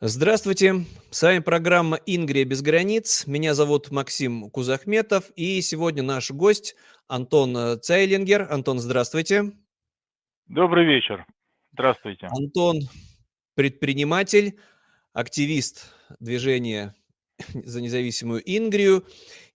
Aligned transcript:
Здравствуйте, 0.00 0.86
с 1.10 1.22
вами 1.22 1.40
программа 1.40 1.98
«Ингрия 2.06 2.44
без 2.44 2.62
границ». 2.62 3.26
Меня 3.26 3.52
зовут 3.54 3.90
Максим 3.90 4.48
Кузахметов, 4.48 5.32
и 5.34 5.60
сегодня 5.60 6.04
наш 6.04 6.30
гость 6.30 6.76
Антон 7.08 7.56
э, 7.56 7.76
Цейлингер. 7.78 8.46
Антон, 8.48 8.78
здравствуйте. 8.78 9.50
Добрый 10.46 10.86
вечер. 10.86 11.26
Здравствуйте. 11.72 12.28
Антон– 12.30 12.82
предприниматель, 13.56 14.60
активист 15.14 15.92
движения 16.20 16.94
за 17.52 17.80
независимую 17.80 18.40
Ингрию. 18.46 19.04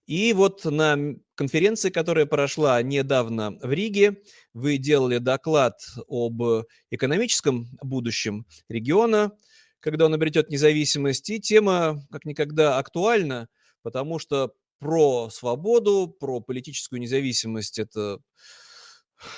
И 0.04 0.34
вот 0.34 0.66
на 0.66 1.14
конференции, 1.36 1.88
которая 1.88 2.26
прошла 2.26 2.82
недавно 2.82 3.52
в 3.62 3.72
Риге, 3.72 4.20
вы 4.52 4.76
делали 4.76 5.16
доклад 5.16 5.80
об 6.06 6.66
экономическом 6.90 7.66
будущем 7.80 8.44
региона– 8.68 9.32
когда 9.84 10.06
он 10.06 10.14
обретет 10.14 10.48
независимость. 10.48 11.28
И 11.28 11.38
тема 11.38 12.02
как 12.10 12.24
никогда 12.24 12.78
актуальна, 12.78 13.48
потому 13.82 14.18
что 14.18 14.54
про 14.78 15.28
свободу, 15.28 16.08
про 16.08 16.40
политическую 16.40 17.00
независимость 17.00 17.78
это 17.78 18.18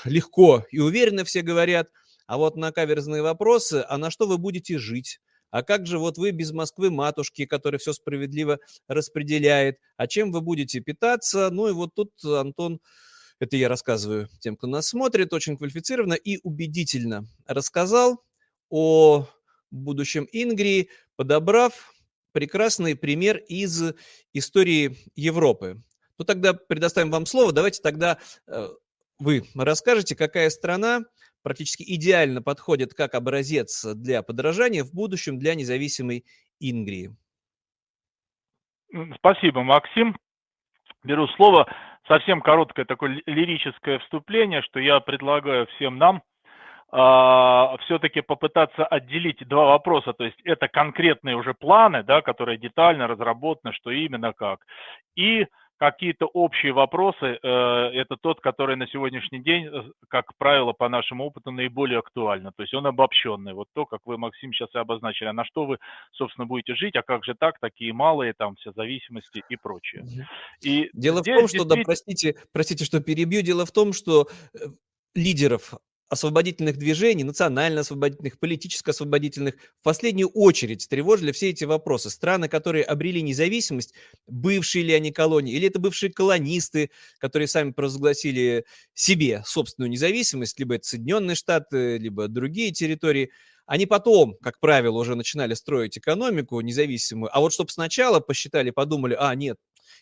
легко 0.04 0.64
и 0.70 0.78
уверенно 0.78 1.24
все 1.24 1.42
говорят. 1.42 1.88
А 2.28 2.38
вот 2.38 2.56
на 2.56 2.70
каверзные 2.70 3.22
вопросы, 3.22 3.84
а 3.88 3.98
на 3.98 4.08
что 4.12 4.28
вы 4.28 4.38
будете 4.38 4.78
жить? 4.78 5.18
А 5.50 5.64
как 5.64 5.84
же 5.84 5.98
вот 5.98 6.16
вы 6.16 6.30
без 6.30 6.52
Москвы 6.52 6.90
матушки, 6.90 7.44
которая 7.44 7.80
все 7.80 7.92
справедливо 7.92 8.60
распределяет? 8.86 9.78
А 9.96 10.06
чем 10.06 10.30
вы 10.30 10.42
будете 10.42 10.78
питаться? 10.78 11.50
Ну 11.50 11.68
и 11.68 11.72
вот 11.72 11.92
тут 11.94 12.12
Антон, 12.24 12.78
это 13.40 13.56
я 13.56 13.68
рассказываю 13.68 14.28
тем, 14.38 14.56
кто 14.56 14.68
нас 14.68 14.86
смотрит, 14.86 15.32
очень 15.32 15.56
квалифицированно 15.56 16.14
и 16.14 16.38
убедительно 16.44 17.26
рассказал 17.46 18.22
о 18.70 19.26
будущем 19.70 20.26
Ингрии, 20.32 20.90
подобрав 21.16 21.92
прекрасный 22.32 22.96
пример 22.96 23.38
из 23.48 23.94
истории 24.32 24.96
Европы. 25.14 25.82
Ну, 26.18 26.24
тогда 26.24 26.54
предоставим 26.54 27.10
вам 27.10 27.26
слово. 27.26 27.52
Давайте 27.52 27.80
тогда 27.82 28.18
э, 28.46 28.68
вы 29.18 29.42
расскажете, 29.54 30.16
какая 30.16 30.50
страна 30.50 31.00
практически 31.42 31.82
идеально 31.82 32.42
подходит 32.42 32.94
как 32.94 33.14
образец 33.14 33.84
для 33.84 34.22
подражания 34.22 34.84
в 34.84 34.92
будущем 34.92 35.38
для 35.38 35.54
независимой 35.54 36.24
Ингрии. 36.60 37.16
Спасибо, 39.16 39.62
Максим. 39.62 40.16
Беру 41.04 41.28
слово. 41.28 41.70
Совсем 42.08 42.40
короткое 42.40 42.84
такое 42.84 43.22
лирическое 43.26 43.98
вступление, 44.00 44.62
что 44.62 44.78
я 44.78 45.00
предлагаю 45.00 45.66
всем 45.68 45.98
нам– 45.98 46.22
все-таки 46.88 48.20
попытаться 48.20 48.86
отделить 48.86 49.46
два 49.48 49.66
вопроса, 49.66 50.12
то 50.12 50.24
есть 50.24 50.40
это 50.44 50.68
конкретные 50.68 51.36
уже 51.36 51.52
планы, 51.52 52.04
да, 52.04 52.22
которые 52.22 52.58
детально 52.58 53.08
разработаны, 53.08 53.74
что 53.74 53.90
именно 53.90 54.32
как, 54.32 54.60
и 55.16 55.46
какие-то 55.78 56.26
общие 56.26 56.72
вопросы, 56.72 57.38
э, 57.42 57.48
это 57.48 58.16
тот, 58.16 58.40
который 58.40 58.76
на 58.76 58.86
сегодняшний 58.88 59.42
день, 59.42 59.66
э, 59.66 59.82
как 60.08 60.36
правило, 60.38 60.72
по 60.72 60.88
нашему 60.88 61.24
опыту, 61.24 61.50
наиболее 61.50 61.98
актуально. 61.98 62.52
То 62.56 62.62
есть 62.62 62.74
он 62.74 62.86
обобщенный. 62.86 63.52
Вот 63.52 63.68
то, 63.74 63.84
как 63.84 64.00
вы, 64.04 64.16
Максим, 64.16 64.52
сейчас 64.52 64.74
и 64.74 64.78
обозначили. 64.78 65.28
А 65.28 65.32
на 65.32 65.44
что 65.44 65.66
вы, 65.66 65.78
собственно, 66.12 66.46
будете 66.46 66.74
жить, 66.74 66.96
а 66.96 67.02
как 67.02 67.24
же 67.24 67.34
так, 67.38 67.58
такие 67.60 67.92
малые, 67.92 68.32
там, 68.32 68.56
все 68.56 68.72
зависимости 68.72 69.42
и 69.48 69.56
прочее. 69.56 70.04
И 70.62 70.90
Дело 70.92 71.20
в 71.20 71.24
том, 71.24 71.48
что, 71.48 71.58
действительно... 71.58 71.76
да, 71.76 71.82
простите, 71.84 72.34
простите, 72.52 72.84
что 72.84 73.00
перебью, 73.00 73.42
дело 73.42 73.66
в 73.66 73.72
том, 73.72 73.92
что 73.92 74.28
э, 74.54 74.58
лидеров 75.14 75.74
освободительных 76.08 76.76
движений, 76.76 77.24
национально-освободительных, 77.24 78.38
политическо-освободительных, 78.38 79.56
в 79.80 79.82
последнюю 79.82 80.28
очередь 80.28 80.88
тревожили 80.88 81.32
все 81.32 81.50
эти 81.50 81.64
вопросы. 81.64 82.10
Страны, 82.10 82.48
которые 82.48 82.84
обрели 82.84 83.22
независимость, 83.22 83.92
бывшие 84.26 84.84
ли 84.84 84.94
они 84.94 85.10
колонии, 85.10 85.54
или 85.54 85.68
это 85.68 85.80
бывшие 85.80 86.12
колонисты, 86.12 86.90
которые 87.18 87.48
сами 87.48 87.72
провозгласили 87.72 88.64
себе 88.94 89.42
собственную 89.44 89.90
независимость, 89.90 90.58
либо 90.58 90.76
это 90.76 90.86
Соединенные 90.86 91.34
Штаты, 91.34 91.98
либо 91.98 92.28
другие 92.28 92.70
территории, 92.70 93.30
они 93.66 93.86
потом, 93.86 94.36
как 94.40 94.60
правило, 94.60 94.96
уже 94.98 95.16
начинали 95.16 95.54
строить 95.54 95.98
экономику 95.98 96.60
независимую, 96.60 97.36
а 97.36 97.40
вот 97.40 97.52
чтобы 97.52 97.70
сначала 97.70 98.20
посчитали, 98.20 98.70
подумали, 98.70 99.16
а, 99.18 99.34
нет, 99.34 99.58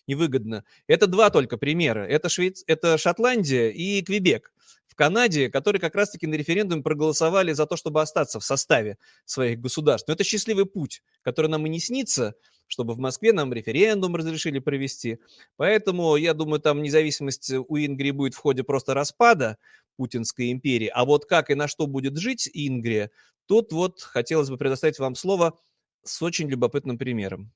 невыгодно. 0.07 0.65
Это 0.87 1.07
два 1.07 1.31
только 1.31 1.57
примера. 1.57 2.07
Это, 2.07 2.29
Швейц... 2.29 2.63
это 2.67 2.99
Шотландия 2.99 3.71
и 3.71 4.03
Квебек 4.03 4.53
в 4.95 4.97
Канаде, 4.97 5.51
которые 5.51 5.81
как 5.81 5.97
раз-таки 5.97 6.29
на 6.29 6.35
референдуме 6.35 6.81
проголосовали 6.81 7.53
за 7.53 7.67
то, 7.67 7.77
чтобы 7.77 8.01
остаться 8.01 8.39
в 8.39 8.45
составе 8.45 8.97
своих 9.25 9.61
государств. 9.61 10.07
Но 10.07 10.15
это 10.15 10.23
счастливый 10.23 10.67
путь, 10.67 11.03
который 11.23 11.49
нам 11.49 11.67
и 11.67 11.69
не 11.69 11.81
снится, 11.81 12.37
чтобы 12.69 12.95
в 12.95 12.99
Москве 13.01 13.33
нам 13.33 13.53
референдум 13.53 14.15
разрешили 14.15 14.61
провести. 14.61 15.19
Поэтому, 15.57 16.15
я 16.15 16.33
думаю, 16.33 16.61
там 16.61 16.81
независимость 16.81 17.51
у 17.53 17.77
Ингрии 17.77 18.13
будет 18.13 18.35
в 18.35 18.39
ходе 18.39 18.63
просто 18.63 18.95
распада 18.95 19.59
Путинской 19.97 20.53
империи. 20.53 20.91
А 20.95 21.05
вот 21.05 21.25
как 21.25 21.51
и 21.51 21.57
на 21.57 21.67
что 21.67 21.89
будет 21.89 22.17
жить 22.17 22.49
Ингрия, 22.55 23.11
тут 23.47 23.73
вот 23.73 24.01
хотелось 24.01 24.49
бы 24.49 24.59
предоставить 24.59 25.01
вам 25.01 25.17
слово 25.17 25.59
с 26.05 26.23
очень 26.23 26.49
любопытным 26.49 26.99
примером. 26.99 27.53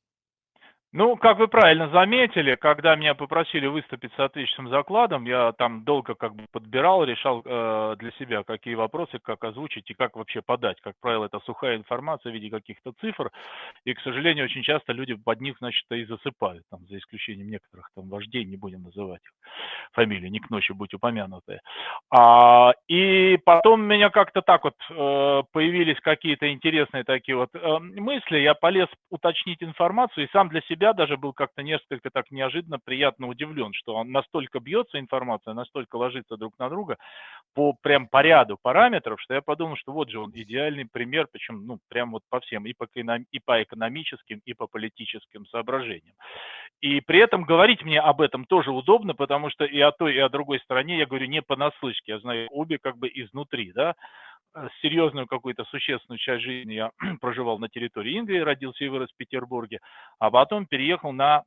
Ну, 0.91 1.17
как 1.17 1.39
вы 1.39 1.49
правильно 1.49 1.91
заметили, 1.91 2.55
когда 2.55 2.97
меня 2.97 3.15
попросили 3.15 3.67
выступить 3.67 4.11
с 4.13 4.17
соответствующим 4.17 4.71
закладом, 4.71 5.27
я 5.27 5.53
там 5.53 5.85
долго 5.85 6.15
как 6.15 6.35
бы 6.35 6.45
подбирал, 6.51 7.05
решал 7.05 7.43
э, 7.45 7.97
для 7.99 8.11
себя, 8.13 8.43
какие 8.43 8.75
вопросы, 8.75 9.19
как 9.23 9.45
озвучить 9.45 9.91
и 9.91 9.95
как 9.95 10.17
вообще 10.17 10.41
подать. 10.41 10.81
Как 10.81 10.95
правило, 11.03 11.27
это 11.27 11.41
сухая 11.41 11.77
информация 11.77 12.33
в 12.33 12.35
виде 12.35 12.49
каких-то 12.49 12.93
цифр, 13.03 13.31
и, 13.85 13.93
к 13.93 14.01
сожалению, 14.01 14.47
очень 14.47 14.63
часто 14.63 14.95
люди 14.95 15.13
под 15.13 15.43
них, 15.43 15.57
значит, 15.59 15.85
и 15.91 16.07
засыпают, 16.07 16.65
там, 16.71 16.87
за 16.87 16.97
исключением 16.97 17.51
некоторых 17.51 17.91
там 17.95 18.09
вождей, 18.09 18.47
не 18.47 18.57
будем 18.57 18.85
называть 18.85 19.21
их 19.23 19.33
фамилии, 19.93 20.29
не 20.29 20.41
к 20.41 20.49
ночи 20.49 20.73
будь 20.73 20.95
упомянутые. 20.95 21.61
А, 22.11 22.73
и 22.89 23.37
потом 23.45 23.83
у 23.83 23.85
меня 23.85 24.09
как-то 24.09 24.41
так 24.41 24.65
вот 24.65 24.75
э, 24.89 25.43
появились 25.53 26.01
какие-то 26.01 26.51
интересные 26.51 27.05
такие 27.05 27.37
вот 27.37 27.51
э, 27.53 27.79
мысли, 27.79 28.39
я 28.39 28.55
полез 28.55 28.89
уточнить 29.11 29.63
информацию 29.63 30.27
и 30.27 30.31
сам 30.33 30.49
для 30.49 30.63
себя 30.63 30.78
себя 30.79 30.93
даже 30.93 31.17
был 31.17 31.33
как-то 31.33 31.63
несколько 31.63 32.11
так 32.11 32.31
неожиданно 32.31 32.79
приятно 32.79 33.27
удивлен, 33.27 33.73
что 33.73 33.95
он 33.95 34.13
настолько 34.13 34.61
бьется 34.61 34.99
информация, 34.99 35.55
настолько 35.55 35.97
ложится 35.97 36.37
друг 36.37 36.59
на 36.59 36.69
друга 36.69 36.97
по 37.55 37.75
прям 37.83 38.07
по 38.07 38.23
ряду 38.23 38.59
параметров, 38.61 39.21
что 39.21 39.35
я 39.35 39.43
подумал, 39.43 39.77
что 39.77 39.93
вот 39.93 40.11
же 40.11 40.21
он 40.21 40.31
идеальный 40.35 40.87
пример, 40.91 41.27
причем 41.31 41.67
ну 41.67 41.79
прям 41.89 42.13
вот 42.13 42.23
по 42.31 42.41
всем, 42.41 42.67
и 42.67 42.73
по, 42.73 42.87
и 42.95 43.39
по 43.45 43.63
экономическим, 43.63 44.41
и 44.45 44.55
по 44.55 44.67
политическим 44.67 45.47
соображениям. 45.47 46.15
И 46.81 47.01
при 47.01 47.19
этом 47.19 47.43
говорить 47.43 47.83
мне 47.83 48.01
об 48.01 48.21
этом 48.21 48.45
тоже 48.45 48.71
удобно, 48.71 49.15
потому 49.15 49.51
что 49.51 49.65
и 49.65 49.81
о 49.81 49.91
той, 49.91 50.15
и 50.15 50.19
о 50.19 50.29
другой 50.29 50.61
стороне 50.61 50.99
я 50.99 51.07
говорю 51.07 51.27
не 51.27 51.43
понаслышке, 51.43 52.13
я 52.13 52.19
знаю 52.21 52.47
обе 52.51 52.79
как 52.79 52.97
бы 52.97 53.09
изнутри, 53.13 53.73
да, 53.73 53.95
серьезную 54.83 55.27
какую-то 55.27 55.65
существенную 55.65 56.19
часть 56.19 56.45
жизни 56.45 56.75
я 56.75 56.91
проживал 57.21 57.59
на 57.59 57.69
территории 57.69 58.15
Индии, 58.15 58.39
родился 58.39 58.85
и 58.85 58.89
вырос 58.89 59.11
в 59.11 59.17
Петербурге, 59.17 59.81
а 60.19 60.31
потом 60.31 60.67
переехал 60.67 61.13
на 61.13 61.45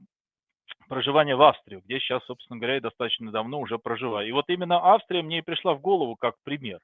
проживание 0.87 1.35
в 1.35 1.41
Австрию, 1.41 1.81
где 1.85 1.99
сейчас, 1.99 2.23
собственно 2.25 2.59
говоря, 2.59 2.75
я 2.75 2.81
достаточно 2.81 3.31
давно 3.31 3.59
уже 3.59 3.77
проживаю. 3.79 4.27
И 4.27 4.31
вот 4.31 4.49
именно 4.49 4.93
Австрия 4.93 5.21
мне 5.21 5.39
и 5.39 5.41
пришла 5.41 5.73
в 5.73 5.79
голову 5.79 6.15
как 6.15 6.35
пример. 6.43 6.79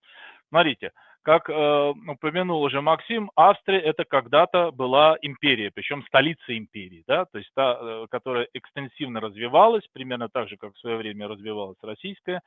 Смотрите, 0.50 0.92
как 1.24 1.50
э, 1.50 1.94
упомянул 2.08 2.62
уже 2.62 2.80
Максим, 2.80 3.30
Австрия 3.36 3.80
это 3.80 4.06
когда-то 4.06 4.72
была 4.72 5.18
империя, 5.22 5.72
причем 5.72 6.04
столица 6.04 6.58
империи, 6.58 7.04
да, 7.06 7.26
то 7.26 7.38
есть 7.38 7.52
та, 7.54 7.78
э, 7.82 8.08
которая 8.10 8.48
экстенсивно 8.54 9.20
развивалась, 9.20 9.84
примерно 9.92 10.30
так 10.30 10.48
же, 10.48 10.56
как 10.56 10.74
в 10.74 10.80
свое 10.80 10.96
время 10.96 11.28
развивалась 11.28 11.78
Российская 11.82 12.42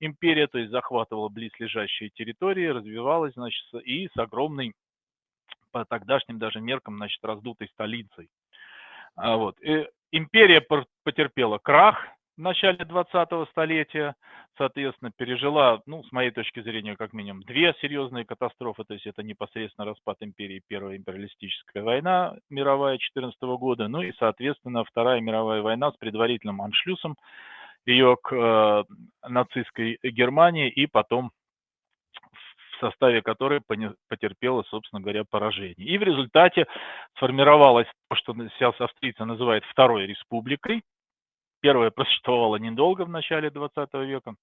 империя, 0.00 0.48
то 0.48 0.58
есть 0.58 0.70
захватывала 0.70 1.30
близлежащие 1.30 2.10
территории, 2.10 2.66
развивалась, 2.66 3.32
значит, 3.32 3.64
и 3.84 4.10
с 4.14 4.18
огромной, 4.18 4.74
по 5.72 5.86
тогдашним 5.86 6.38
даже 6.38 6.60
меркам, 6.60 6.96
значит, 6.96 7.24
раздутой 7.24 7.68
столицей. 7.68 8.28
А 9.14 9.36
вот. 9.38 9.58
И 9.62 9.88
империя 10.12 10.64
потерпела 11.04 11.58
крах, 11.58 11.96
в 12.36 12.40
начале 12.40 12.78
20-го 12.78 13.46
столетия, 13.46 14.14
соответственно, 14.58 15.10
пережила, 15.16 15.80
ну, 15.86 16.02
с 16.04 16.12
моей 16.12 16.30
точки 16.30 16.60
зрения, 16.60 16.94
как 16.94 17.14
минимум, 17.14 17.42
две 17.42 17.74
серьезные 17.80 18.26
катастрофы, 18.26 18.84
то 18.84 18.92
есть 18.92 19.06
это 19.06 19.22
непосредственно 19.22 19.86
распад 19.86 20.18
империи, 20.20 20.62
Первая 20.68 20.96
империалистическая 20.96 21.82
война 21.82 22.36
мировая 22.50 22.98
14 22.98 23.40
года, 23.58 23.88
ну 23.88 24.02
и, 24.02 24.12
соответственно, 24.18 24.84
Вторая 24.84 25.20
мировая 25.20 25.62
война 25.62 25.90
с 25.92 25.96
предварительным 25.96 26.60
аншлюсом 26.60 27.16
ее 27.86 28.16
к 28.22 28.34
э, 28.34 28.84
нацистской 29.28 29.98
Германии 30.02 30.68
и 30.68 30.86
потом 30.86 31.30
составе 32.80 33.22
которой 33.22 33.60
потерпела, 34.08 34.62
собственно 34.64 35.00
говоря, 35.00 35.24
поражение. 35.28 35.86
И 35.86 35.98
в 35.98 36.02
результате 36.02 36.66
сформировалось 37.16 37.88
то, 38.08 38.16
что 38.16 38.34
сейчас 38.34 38.74
австрийцы 38.80 39.24
называют 39.24 39.64
Второй 39.66 40.06
республикой, 40.06 40.82
Первая 41.60 41.90
просуществовала 41.94 42.56
недолго 42.56 43.04
в 43.04 43.08
начале 43.08 43.50
20 43.50 43.92
века. 43.94 44.34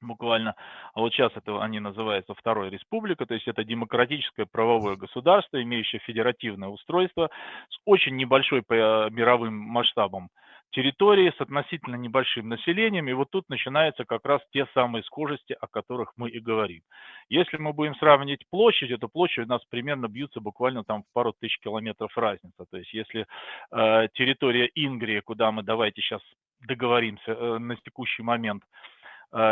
буквально. 0.00 0.54
А 0.94 1.00
вот 1.00 1.12
сейчас 1.12 1.32
это 1.34 1.62
они 1.62 1.80
называются 1.80 2.34
Второй 2.34 2.70
Республика, 2.70 3.26
то 3.26 3.34
есть 3.34 3.48
это 3.48 3.64
демократическое 3.64 4.46
правовое 4.46 4.96
государство, 4.96 5.62
имеющее 5.62 6.00
федеративное 6.00 6.68
устройство 6.68 7.30
с 7.70 7.78
очень 7.84 8.16
небольшой 8.16 8.62
по 8.62 9.08
мировым 9.10 9.54
масштабам 9.54 10.28
территории 10.74 11.32
с 11.36 11.40
относительно 11.40 11.96
небольшим 11.96 12.48
населением, 12.48 13.08
и 13.08 13.12
вот 13.12 13.30
тут 13.30 13.48
начинаются 13.48 14.04
как 14.04 14.24
раз 14.24 14.40
те 14.52 14.66
самые 14.74 15.02
схожести, 15.04 15.56
о 15.60 15.66
которых 15.66 16.12
мы 16.16 16.28
и 16.30 16.40
говорим. 16.40 16.82
Если 17.28 17.56
мы 17.56 17.72
будем 17.72 17.94
сравнивать 17.96 18.44
площадь, 18.50 18.98
то 19.00 19.08
площадь 19.08 19.46
у 19.46 19.48
нас 19.48 19.64
примерно 19.70 20.08
бьются 20.08 20.40
буквально 20.40 20.84
там 20.84 21.02
в 21.02 21.12
пару 21.12 21.32
тысяч 21.32 21.58
километров 21.60 22.16
разница. 22.16 22.64
То 22.70 22.76
есть 22.76 22.92
если 22.92 23.26
э, 23.70 24.08
территория 24.14 24.70
Ингрии, 24.74 25.20
куда 25.20 25.50
мы 25.52 25.62
давайте 25.62 26.02
сейчас 26.02 26.22
договоримся 26.60 27.32
э, 27.32 27.58
на 27.58 27.76
текущий 27.76 28.22
момент, 28.22 28.62
Э, 28.64 28.93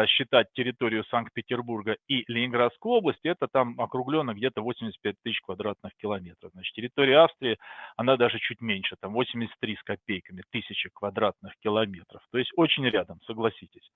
считать 0.07 0.53
территорию 0.53 1.05
Санкт-Петербурга 1.05 1.97
и 2.09 2.25
Ленинградской 2.29 2.93
области, 2.93 3.27
это 3.27 3.49
там 3.49 3.81
округленно 3.81 4.33
где-то 4.35 4.63
85 4.63 5.17
тысяч 5.23 5.41
квадратных 5.41 5.93
километров. 5.97 6.53
Значит, 6.53 6.75
территория 6.75 7.19
Австрии, 7.19 7.59
она 7.97 8.17
даже 8.17 8.39
чуть 8.39 8.61
меньше, 8.61 8.97
там 9.01 9.13
83 9.13 9.77
с 9.77 9.83
копейками 9.83 10.43
тысячи 10.51 10.89
квадратных 10.93 11.55
километров. 11.61 12.23
То 12.31 12.39
есть 12.39 12.53
очень 12.57 12.87
рядом, 12.87 13.21
согласитесь. 13.27 13.91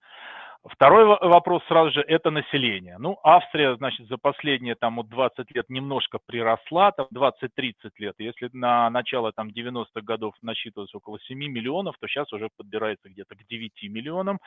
Второй 0.65 1.05
вопрос 1.05 1.63
сразу 1.69 1.93
же– 1.93 2.01
это 2.09 2.31
население. 2.31 2.97
Ну, 2.99 3.19
Австрия, 3.23 3.77
значит, 3.77 4.09
за 4.09 4.17
последние 4.17 4.75
там 4.75 4.97
вот 4.97 5.09
20 5.09 5.51
лет 5.55 5.69
немножко 5.69 6.19
приросла, 6.27 6.91
там 6.93 7.07
20-30 7.15 7.73
лет. 7.99 8.15
Если 8.19 8.51
на 8.53 8.91
начало 8.91 9.33
там 9.33 9.49
90-х 9.49 10.01
годов 10.03 10.35
насчитывалось 10.43 10.95
около 10.95 11.21
7 11.21 11.39
миллионов, 11.39 11.97
то 12.01 12.09
сейчас 12.09 12.33
уже 12.33 12.49
подбирается 12.57 13.09
где-то 13.09 13.37
к 13.37 13.47
9 13.47 13.73
миллионам. 13.85 14.41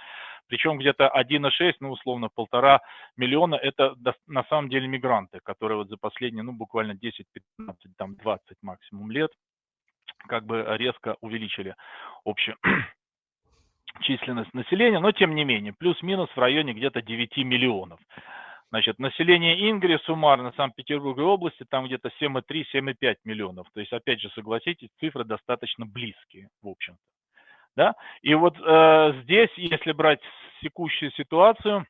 Причем 0.48 0.78
где-то 0.78 1.08
1,6, 1.16 1.74
ну, 1.80 1.92
условно, 1.92 2.30
полтора 2.34 2.82
миллиона– 3.16 3.56
это 3.62 3.96
на 4.28 4.44
самом 4.46 4.70
деле 4.70 4.88
мигранты, 4.88 5.40
которые 5.44 5.78
вот 5.78 5.90
за 5.90 5.98
последние, 5.98 6.44
ну, 6.44 6.52
буквально 6.52 6.96
10, 6.96 7.26
15, 7.58 7.96
там 7.98 8.16
20 8.16 8.58
максимум 8.62 9.12
лет 9.12 9.32
как 10.28 10.46
бы 10.46 10.66
резко 10.78 11.16
увеличили 11.22 11.76
общую 12.26 12.58
численность 14.02 14.54
населения, 14.54 15.00
но 15.00 15.12
тем 15.12 15.36
не 15.36 15.44
менее, 15.44 15.74
плюс-минус 15.74 16.30
в 16.36 16.40
районе 16.40 16.74
где-то 16.74 17.02
9 17.02 17.38
миллионов. 17.38 18.00
Значит, 18.72 19.00
население 19.00 19.70
Ингрии 19.70 19.98
суммарно 20.06 20.54
Санкт-Петербургской 20.56 21.26
области 21.26 21.66
там 21.68 21.86
где-то 21.86 22.10
7,3-7,5 22.22 23.16
миллионов. 23.26 23.68
То 23.74 23.80
есть, 23.80 23.92
опять 23.92 24.22
же, 24.22 24.30
согласитесь, 24.30 24.90
цифры 25.00 25.24
достаточно 25.24 25.88
близкие, 25.88 26.50
в 26.62 26.68
общем-то. 26.68 27.02
Да? 27.76 27.96
И 28.22 28.34
вот 28.36 28.56
э, 28.60 29.22
здесь, 29.24 29.50
если 29.56 29.92
брать 29.92 30.20
текущую 30.62 31.12
ситуацию, 31.12 31.86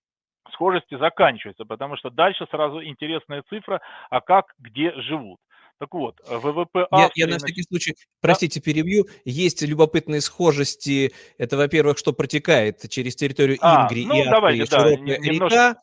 схожести 0.51 0.97
заканчиваются, 0.97 1.65
потому 1.65 1.97
что 1.97 2.09
дальше 2.09 2.47
сразу 2.49 2.83
интересная 2.83 3.43
цифра, 3.49 3.81
а 4.09 4.21
как, 4.21 4.53
где 4.57 4.93
живут. 5.01 5.39
Так 5.79 5.93
вот, 5.93 6.19
э, 6.27 6.37
ВВП 6.37 6.87
Австрии... 6.91 7.21
Я, 7.21 7.25
я 7.25 7.31
на 7.31 7.37
всякий 7.37 7.63
случай, 7.63 7.95
простите, 8.19 8.59
перебью. 8.59 9.07
Есть 9.23 9.61
любопытные 9.61 10.19
схожести. 10.19 11.13
Это, 11.37 11.55
во-первых, 11.55 11.97
что 11.97 12.11
протекает 12.11 12.87
через 12.89 13.15
территорию 13.15 13.57
а, 13.61 13.83
Ингрии 13.83 14.03
ну, 14.03 14.15
и 14.15 14.19
Австрии 14.19 14.31
давайте, 14.31 14.65
широкая 14.65 14.97
да, 14.97 15.17
немножко... 15.17 15.55
река. 15.55 15.81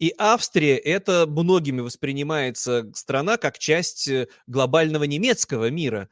И 0.00 0.12
Австрия 0.18 0.76
это 0.76 1.26
многими 1.28 1.80
воспринимается 1.80 2.90
страна 2.94 3.36
как 3.36 3.58
часть 3.58 4.08
э, 4.08 4.28
глобального 4.46 5.04
немецкого 5.04 5.70
мира. 5.70 6.08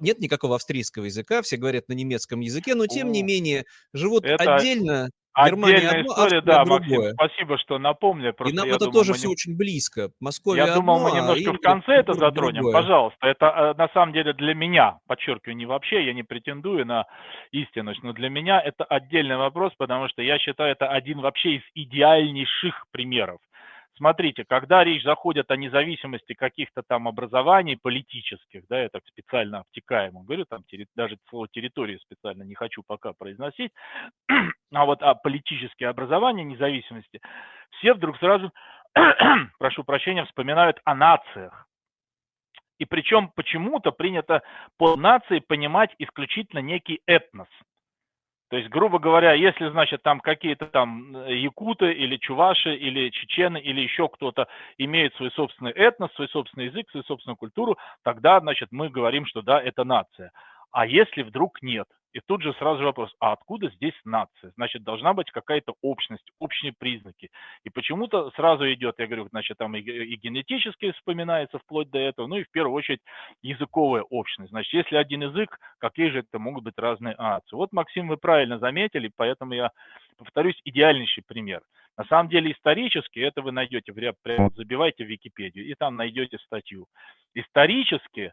Нет 0.00 0.18
никакого 0.18 0.56
австрийского 0.56 1.04
языка, 1.04 1.40
все 1.42 1.56
говорят 1.56 1.88
на 1.88 1.94
немецком 1.94 2.40
языке, 2.40 2.74
но 2.74 2.86
тем 2.86 3.10
не 3.10 3.22
менее 3.22 3.64
живут 3.94 4.24
это... 4.24 4.56
отдельно 4.56 5.08
Германия 5.36 5.76
Отдельная 5.76 6.00
одно, 6.00 6.12
история, 6.12 6.40
да, 6.42 6.64
Максим, 6.64 7.02
спасибо, 7.14 7.58
что 7.58 7.78
напомнили. 7.78 8.32
Просто 8.32 8.54
и 8.54 8.56
нам 8.56 8.68
это 8.68 8.78
думаю, 8.80 8.92
тоже 8.92 9.12
все 9.14 9.28
не... 9.28 9.32
очень 9.32 9.56
близко. 9.56 10.10
Московия 10.20 10.66
Я 10.66 10.74
думал, 10.74 11.00
мы 11.00 11.10
а 11.10 11.16
немножко 11.16 11.50
а 11.50 11.52
в 11.54 11.58
конце 11.58 11.92
это 11.92 12.12
затронем. 12.12 12.62
Другое. 12.62 12.72
Пожалуйста, 12.72 13.26
это 13.26 13.46
э, 13.46 13.74
на 13.78 13.88
самом 13.94 14.12
деле 14.12 14.34
для 14.34 14.54
меня, 14.54 14.98
подчеркиваю, 15.06 15.56
не 15.56 15.64
вообще, 15.64 16.04
я 16.04 16.12
не 16.12 16.22
претендую 16.22 16.84
на 16.84 17.06
истинность, 17.50 18.02
но 18.02 18.12
для 18.12 18.28
меня 18.28 18.60
это 18.60 18.84
отдельный 18.84 19.36
вопрос, 19.36 19.72
потому 19.78 20.08
что 20.08 20.20
я 20.22 20.38
считаю, 20.38 20.72
это 20.72 20.88
один 20.88 21.20
вообще 21.20 21.56
из 21.56 21.62
идеальнейших 21.74 22.86
примеров 22.90 23.38
Смотрите, 23.96 24.44
когда 24.48 24.84
речь 24.84 25.02
заходит 25.02 25.50
о 25.50 25.56
независимости 25.56 26.32
каких-то 26.32 26.82
там 26.82 27.08
образований 27.08 27.76
политических, 27.76 28.66
да, 28.68 28.82
я 28.82 28.88
так 28.88 29.02
специально 29.06 29.60
обтекаемо 29.60 30.24
говорю, 30.24 30.46
там 30.46 30.64
даже 30.96 31.18
слово 31.28 31.48
территории 31.48 31.98
специально 31.98 32.42
не 32.42 32.54
хочу 32.54 32.82
пока 32.86 33.12
произносить, 33.12 33.72
а 34.72 34.86
вот 34.86 35.02
о 35.02 35.14
политические 35.14 35.90
образования 35.90 36.44
независимости, 36.44 37.20
все 37.78 37.92
вдруг 37.92 38.16
сразу, 38.18 38.50
прошу 39.58 39.84
прощения, 39.84 40.24
вспоминают 40.24 40.80
о 40.84 40.94
нациях. 40.94 41.68
И 42.78 42.86
причем 42.86 43.30
почему-то 43.36 43.92
принято 43.92 44.42
под 44.78 44.98
нацией 44.98 45.42
понимать 45.42 45.94
исключительно 45.98 46.60
некий 46.60 47.00
этнос– 47.06 47.48
то 48.52 48.58
есть, 48.58 48.68
грубо 48.68 48.98
говоря, 48.98 49.32
если, 49.32 49.70
значит, 49.70 50.02
там 50.02 50.20
какие-то 50.20 50.66
там 50.66 51.16
э, 51.16 51.36
якуты 51.36 51.90
или 51.90 52.18
чуваши 52.18 52.76
или 52.76 53.08
чечены 53.08 53.56
или 53.56 53.80
еще 53.80 54.10
кто-то 54.10 54.46
имеет 54.76 55.14
свой 55.14 55.30
собственный 55.30 55.70
этнос, 55.70 56.12
свой 56.12 56.28
собственный 56.28 56.66
язык, 56.66 56.90
свою 56.90 57.02
собственную 57.04 57.38
культуру, 57.38 57.78
тогда, 58.04 58.40
значит, 58.40 58.68
мы 58.70 58.90
говорим, 58.90 59.24
что 59.24 59.40
да, 59.40 59.58
это 59.58 59.84
нация. 59.84 60.32
А 60.70 60.84
если 60.84 61.22
вдруг 61.22 61.62
нет? 61.62 61.86
И 62.12 62.20
тут 62.20 62.42
же 62.42 62.52
сразу 62.54 62.84
вопрос, 62.84 63.14
а 63.20 63.32
откуда 63.32 63.70
здесь 63.70 63.94
нация? 64.04 64.52
Значит, 64.56 64.82
должна 64.82 65.14
быть 65.14 65.30
какая-то 65.30 65.74
общность, 65.80 66.30
общие 66.38 66.72
признаки. 66.72 67.30
И 67.64 67.70
почему-то 67.70 68.30
сразу 68.32 68.70
идет, 68.72 68.96
я 68.98 69.06
говорю, 69.06 69.28
значит, 69.28 69.58
там 69.58 69.74
и, 69.76 69.80
и 69.80 70.16
генетически 70.16 70.92
вспоминается 70.92 71.58
вплоть 71.58 71.90
до 71.90 71.98
этого, 71.98 72.26
ну 72.26 72.36
и 72.36 72.44
в 72.44 72.50
первую 72.50 72.74
очередь 72.74 73.00
языковая 73.42 74.02
общность. 74.02 74.50
Значит, 74.50 74.72
если 74.74 74.96
один 74.96 75.22
язык, 75.22 75.58
какие 75.78 76.10
же 76.10 76.18
это 76.20 76.38
могут 76.38 76.64
быть 76.64 76.78
разные 76.78 77.16
нации? 77.16 77.56
Вот, 77.56 77.72
Максим, 77.72 78.08
вы 78.08 78.16
правильно 78.16 78.58
заметили, 78.58 79.10
поэтому 79.16 79.54
я 79.54 79.70
повторюсь, 80.18 80.60
идеальнейший 80.64 81.24
пример. 81.26 81.62
На 81.96 82.04
самом 82.04 82.28
деле 82.28 82.52
исторически 82.52 83.18
это 83.20 83.42
вы 83.42 83.52
найдете, 83.52 83.92
прямо 83.92 84.50
забивайте 84.54 85.04
в 85.04 85.08
Википедию, 85.08 85.66
и 85.66 85.74
там 85.74 85.96
найдете 85.96 86.38
статью. 86.38 86.86
Исторически 87.34 88.32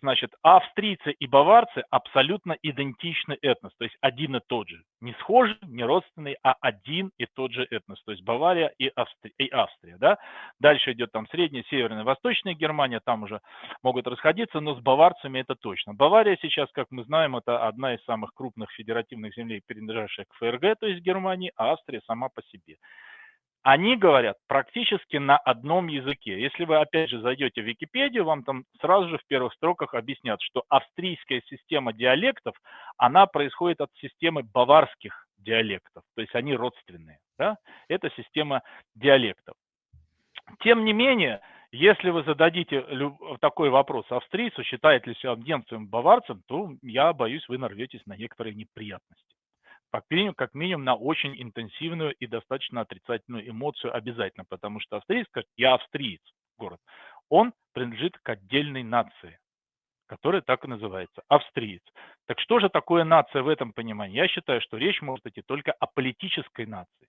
значит, 0.00 0.32
австрийцы 0.42 1.12
и 1.12 1.26
баварцы 1.26 1.84
абсолютно 1.90 2.56
идентичный 2.62 3.36
этнос, 3.42 3.72
то 3.78 3.84
есть 3.84 3.96
один 4.00 4.36
и 4.36 4.40
тот 4.46 4.68
же. 4.68 4.82
Не 5.00 5.12
схожий, 5.20 5.56
не 5.62 5.84
родственный, 5.84 6.36
а 6.42 6.56
один 6.60 7.10
и 7.18 7.26
тот 7.26 7.52
же 7.52 7.66
этнос, 7.70 8.02
то 8.04 8.12
есть 8.12 8.24
Бавария 8.24 8.72
и 8.78 8.90
Австрия. 8.94 9.32
И 9.38 9.50
Австрия 9.50 9.96
да? 9.98 10.18
Дальше 10.58 10.92
идет 10.92 11.12
там 11.12 11.26
средняя, 11.28 11.64
северная, 11.70 12.04
восточная 12.04 12.54
Германия, 12.54 13.00
там 13.04 13.22
уже 13.22 13.40
могут 13.82 14.06
расходиться, 14.06 14.60
но 14.60 14.74
с 14.74 14.80
баварцами 14.80 15.40
это 15.40 15.54
точно. 15.54 15.94
Бавария 15.94 16.36
сейчас, 16.40 16.68
как 16.72 16.86
мы 16.90 17.04
знаем, 17.04 17.36
это 17.36 17.66
одна 17.66 17.94
из 17.94 18.04
самых 18.04 18.32
крупных 18.34 18.70
федеративных 18.72 19.34
землей, 19.34 19.62
принадлежащих 19.66 20.26
к 20.28 20.34
ФРГ, 20.34 20.80
то 20.80 20.86
есть 20.86 21.02
Германии, 21.02 21.52
а 21.56 21.72
Австрия 21.72 22.00
сама 22.06 22.28
по 22.28 22.42
себе 22.42 22.76
они 23.66 23.96
говорят 23.96 24.36
практически 24.46 25.16
на 25.16 25.36
одном 25.36 25.88
языке. 25.88 26.40
Если 26.40 26.64
вы, 26.64 26.76
опять 26.76 27.10
же, 27.10 27.20
зайдете 27.20 27.62
в 27.62 27.64
Википедию, 27.64 28.24
вам 28.24 28.44
там 28.44 28.62
сразу 28.80 29.08
же 29.08 29.18
в 29.18 29.26
первых 29.26 29.54
строках 29.54 29.94
объяснят, 29.94 30.40
что 30.40 30.62
австрийская 30.68 31.42
система 31.48 31.92
диалектов, 31.92 32.54
она 32.96 33.26
происходит 33.26 33.80
от 33.80 33.90
системы 33.96 34.44
баварских 34.44 35.26
диалектов, 35.38 36.04
то 36.14 36.20
есть 36.20 36.32
они 36.36 36.54
родственные. 36.54 37.18
Да? 37.40 37.56
Это 37.88 38.08
система 38.10 38.62
диалектов. 38.94 39.56
Тем 40.60 40.84
не 40.84 40.92
менее, 40.92 41.40
если 41.72 42.10
вы 42.10 42.22
зададите 42.22 42.86
такой 43.40 43.70
вопрос 43.70 44.06
австрийцу, 44.10 44.62
считает 44.62 45.08
ли 45.08 45.16
себя 45.16 45.34
немцем 45.34 45.88
баварцем, 45.88 46.40
то 46.46 46.70
я 46.82 47.12
боюсь, 47.12 47.48
вы 47.48 47.58
нарветесь 47.58 48.06
на 48.06 48.16
некоторые 48.16 48.54
неприятности 48.54 49.35
как 49.96 50.04
минимум, 50.10 50.34
как 50.34 50.52
минимум 50.52 50.84
на 50.84 50.94
очень 50.94 51.40
интенсивную 51.40 52.12
и 52.12 52.26
достаточно 52.26 52.82
отрицательную 52.82 53.48
эмоцию 53.48 53.96
обязательно, 53.96 54.44
потому 54.46 54.78
что 54.78 54.98
австриец, 54.98 55.26
как 55.30 55.46
я 55.56 55.72
австриец, 55.72 56.20
город, 56.58 56.80
он 57.30 57.54
принадлежит 57.72 58.18
к 58.18 58.28
отдельной 58.28 58.82
нации, 58.82 59.38
которая 60.06 60.42
так 60.42 60.64
и 60.64 60.68
называется, 60.68 61.22
австриец. 61.28 61.80
Так 62.26 62.38
что 62.40 62.60
же 62.60 62.68
такое 62.68 63.04
нация 63.04 63.42
в 63.42 63.48
этом 63.48 63.72
понимании? 63.72 64.16
Я 64.16 64.28
считаю, 64.28 64.60
что 64.60 64.76
речь 64.76 65.00
может 65.00 65.26
идти 65.26 65.40
только 65.40 65.72
о 65.72 65.86
политической 65.86 66.66
нации. 66.66 67.08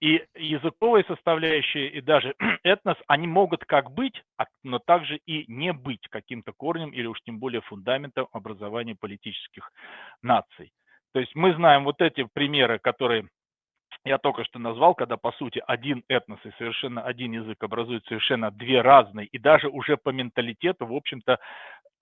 И 0.00 0.22
языковые 0.34 1.04
составляющие, 1.04 1.88
и 1.88 2.02
даже 2.02 2.34
этнос, 2.64 2.98
они 3.06 3.26
могут 3.26 3.64
как 3.64 3.90
быть, 3.90 4.22
а, 4.36 4.44
но 4.62 4.78
также 4.78 5.16
и 5.24 5.50
не 5.50 5.72
быть 5.72 6.06
каким-то 6.10 6.52
корнем 6.52 6.90
или 6.90 7.06
уж 7.06 7.18
тем 7.22 7.38
более 7.38 7.62
фундаментом 7.62 8.28
образования 8.32 8.94
политических 8.94 9.72
наций. 10.20 10.70
То 11.14 11.20
есть 11.20 11.34
мы 11.36 11.54
знаем 11.54 11.84
вот 11.84 12.00
эти 12.00 12.26
примеры, 12.34 12.80
которые 12.80 13.28
я 14.04 14.18
только 14.18 14.44
что 14.44 14.58
назвал, 14.58 14.94
когда 14.94 15.16
по 15.16 15.30
сути 15.32 15.62
один 15.64 16.02
этнос 16.08 16.40
и 16.44 16.50
совершенно 16.58 17.02
один 17.02 17.32
язык 17.32 17.62
образуют 17.62 18.04
совершенно 18.06 18.50
две 18.50 18.80
разные 18.82 19.28
и 19.28 19.38
даже 19.38 19.68
уже 19.68 19.96
по 19.96 20.10
менталитету, 20.10 20.86
в 20.86 20.92
общем-то, 20.92 21.38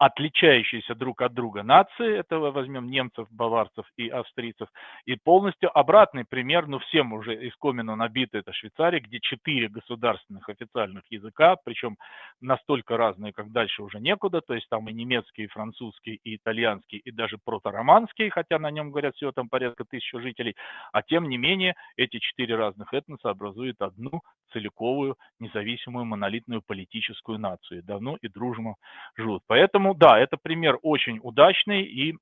отличающиеся 0.02 0.97
друг 0.97 1.23
от 1.23 1.32
друга 1.32 1.62
нации, 1.62 2.18
этого 2.18 2.50
возьмем 2.50 2.90
немцев, 2.90 3.28
баварцев 3.30 3.87
и 3.97 4.09
австрийцев, 4.09 4.68
и 5.04 5.14
полностью 5.14 5.71
обратный 5.78 6.25
пример, 6.25 6.66
ну 6.66 6.80
всем 6.80 7.12
уже 7.12 7.49
искоменно 7.49 7.94
набито 7.94 8.38
это 8.38 8.52
Швейцария, 8.52 8.99
где 8.99 9.21
четыре 9.21 9.68
государственных 9.68 10.49
официальных 10.49 11.04
языка, 11.09 11.54
причем 11.64 11.97
настолько 12.40 12.97
разные, 12.97 13.32
как 13.32 13.52
дальше 13.52 13.85
уже 13.85 14.00
некуда, 14.00 14.40
то 14.40 14.54
есть 14.54 14.68
там 14.68 14.88
и 14.88 14.92
немецкий, 14.92 15.44
и 15.44 15.47
французский, 15.47 16.18
и 16.25 16.35
итальянский, 16.35 16.99
и 16.99 17.12
даже 17.12 17.38
протороманский, 17.44 18.28
хотя 18.30 18.59
на 18.59 18.73
нем 18.73 18.90
говорят 18.90 19.14
всего 19.14 19.30
там 19.30 19.49
порядка 19.49 19.85
тысячи 19.85 20.18
жителей, 20.18 20.56
а 20.92 21.02
тем 21.02 21.28
не 21.28 21.38
менее 21.38 21.75
эти 21.97 22.18
четыре 22.18 22.56
разных 22.56 22.92
этноса 22.92 23.30
образуют 23.30 23.80
одну 23.80 24.21
целиковую, 24.52 25.16
независимую, 25.40 26.04
монолитную 26.04 26.62
политическую 26.62 27.38
нацию. 27.38 27.82
Давно 27.82 28.16
и 28.21 28.28
дружно 28.28 28.75
живут. 29.16 29.42
Поэтому 29.47 29.92
да, 29.95 30.19
это 30.19 30.37
пример 30.37 30.79
очень 30.83 31.21
удачный 31.23 31.83
и 31.83 32.17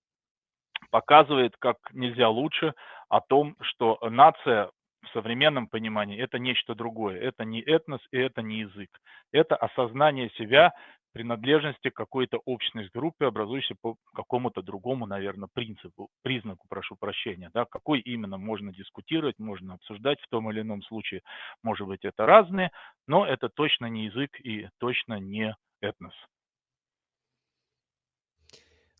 показывает 0.90 1.56
как 1.58 1.76
нельзя 1.92 2.28
лучше 2.28 2.74
о 3.08 3.20
том, 3.20 3.56
что 3.60 3.98
нация 4.08 4.70
в 5.02 5.08
современном 5.12 5.66
понимании 5.66 6.20
это 6.20 6.38
нечто 6.38 6.74
другое. 6.74 7.18
Это 7.18 7.44
не 7.44 7.60
этнос 7.60 8.00
и 8.10 8.18
это 8.18 8.42
не 8.42 8.60
язык. 8.60 8.90
Это 9.32 9.56
осознание 9.56 10.30
себя, 10.30 10.72
принадлежности 11.12 11.90
к 11.90 11.96
какой-то 11.96 12.40
общной 12.44 12.88
группе, 12.94 13.26
образующейся 13.26 13.74
по 13.80 13.96
какому-то 14.14 14.62
другому, 14.62 15.06
наверное, 15.06 15.48
принципу, 15.52 16.08
признаку, 16.22 16.66
прошу 16.68 16.96
прощения. 16.96 17.50
Да, 17.52 17.64
какой 17.64 18.00
именно 18.00 18.38
можно 18.38 18.72
дискутировать, 18.72 19.38
можно 19.38 19.74
обсуждать 19.74 20.20
в 20.20 20.28
том 20.28 20.50
или 20.50 20.60
ином 20.60 20.82
случае. 20.82 21.22
Может 21.62 21.86
быть, 21.86 22.04
это 22.04 22.26
разные, 22.26 22.70
но 23.06 23.26
это 23.26 23.48
точно 23.48 23.86
не 23.86 24.06
язык 24.06 24.38
и 24.40 24.68
точно 24.78 25.18
не 25.18 25.56
этнос. 25.80 26.14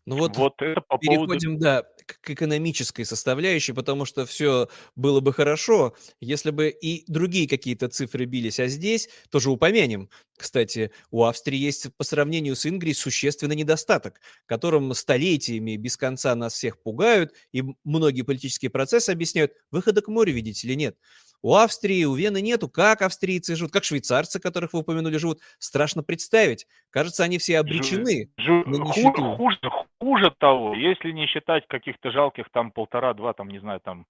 Ну 0.05 0.17
вот, 0.17 0.35
вот 0.35 0.53
это 0.61 0.81
по 0.81 0.97
переходим, 0.97 1.59
поводу... 1.59 1.63
да, 1.63 1.83
к 2.05 2.29
экономической 2.31 3.03
составляющей, 3.03 3.73
потому 3.73 4.05
что 4.05 4.25
все 4.25 4.67
было 4.95 5.19
бы 5.19 5.31
хорошо, 5.31 5.95
если 6.19 6.49
бы 6.49 6.69
и 6.69 7.03
другие 7.07 7.47
какие-то 7.47 7.87
цифры 7.87 8.25
бились, 8.25 8.59
а 8.59 8.67
здесь 8.67 9.09
тоже 9.29 9.51
упомянем. 9.51 10.09
Кстати, 10.35 10.91
у 11.11 11.23
Австрии 11.23 11.59
есть 11.59 11.95
по 11.97 12.03
сравнению 12.03 12.55
с 12.55 12.65
Ингрией 12.65 12.95
существенный 12.95 13.55
недостаток, 13.55 14.19
которым 14.47 14.91
столетиями 14.95 15.75
без 15.75 15.97
конца 15.97 16.33
нас 16.33 16.53
всех 16.53 16.81
пугают, 16.81 17.33
и 17.51 17.63
многие 17.83 18.23
политические 18.23 18.71
процессы 18.71 19.11
объясняют, 19.11 19.51
выхода 19.69 20.01
к 20.01 20.07
морю, 20.07 20.33
видите 20.33 20.67
ли, 20.67 20.75
нет. 20.75 20.97
У 21.41 21.55
Австрии, 21.55 22.03
у 22.05 22.15
Вены 22.15 22.41
нету. 22.41 22.69
Как 22.69 23.01
австрийцы 23.01 23.55
живут, 23.55 23.71
как 23.71 23.83
швейцарцы, 23.83 24.39
которых 24.39 24.73
вы 24.73 24.79
упомянули, 24.79 25.17
живут. 25.17 25.39
Страшно 25.57 26.03
представить. 26.03 26.67
Кажется, 26.91 27.23
они 27.23 27.37
все 27.37 27.59
обречены 27.59 28.29
Жу, 28.37 28.63
на 28.65 28.77
нищету. 28.77 29.35
Хуже, 29.35 29.59
хуже 29.99 30.31
того, 30.37 30.75
если 30.75 31.11
не 31.11 31.27
считать 31.27 31.67
каких-то 31.67 32.11
жалких 32.11 32.49
там 32.51 32.71
полтора-два, 32.71 33.33
там, 33.33 33.49
не 33.49 33.59
знаю, 33.59 33.79
там 33.79 34.05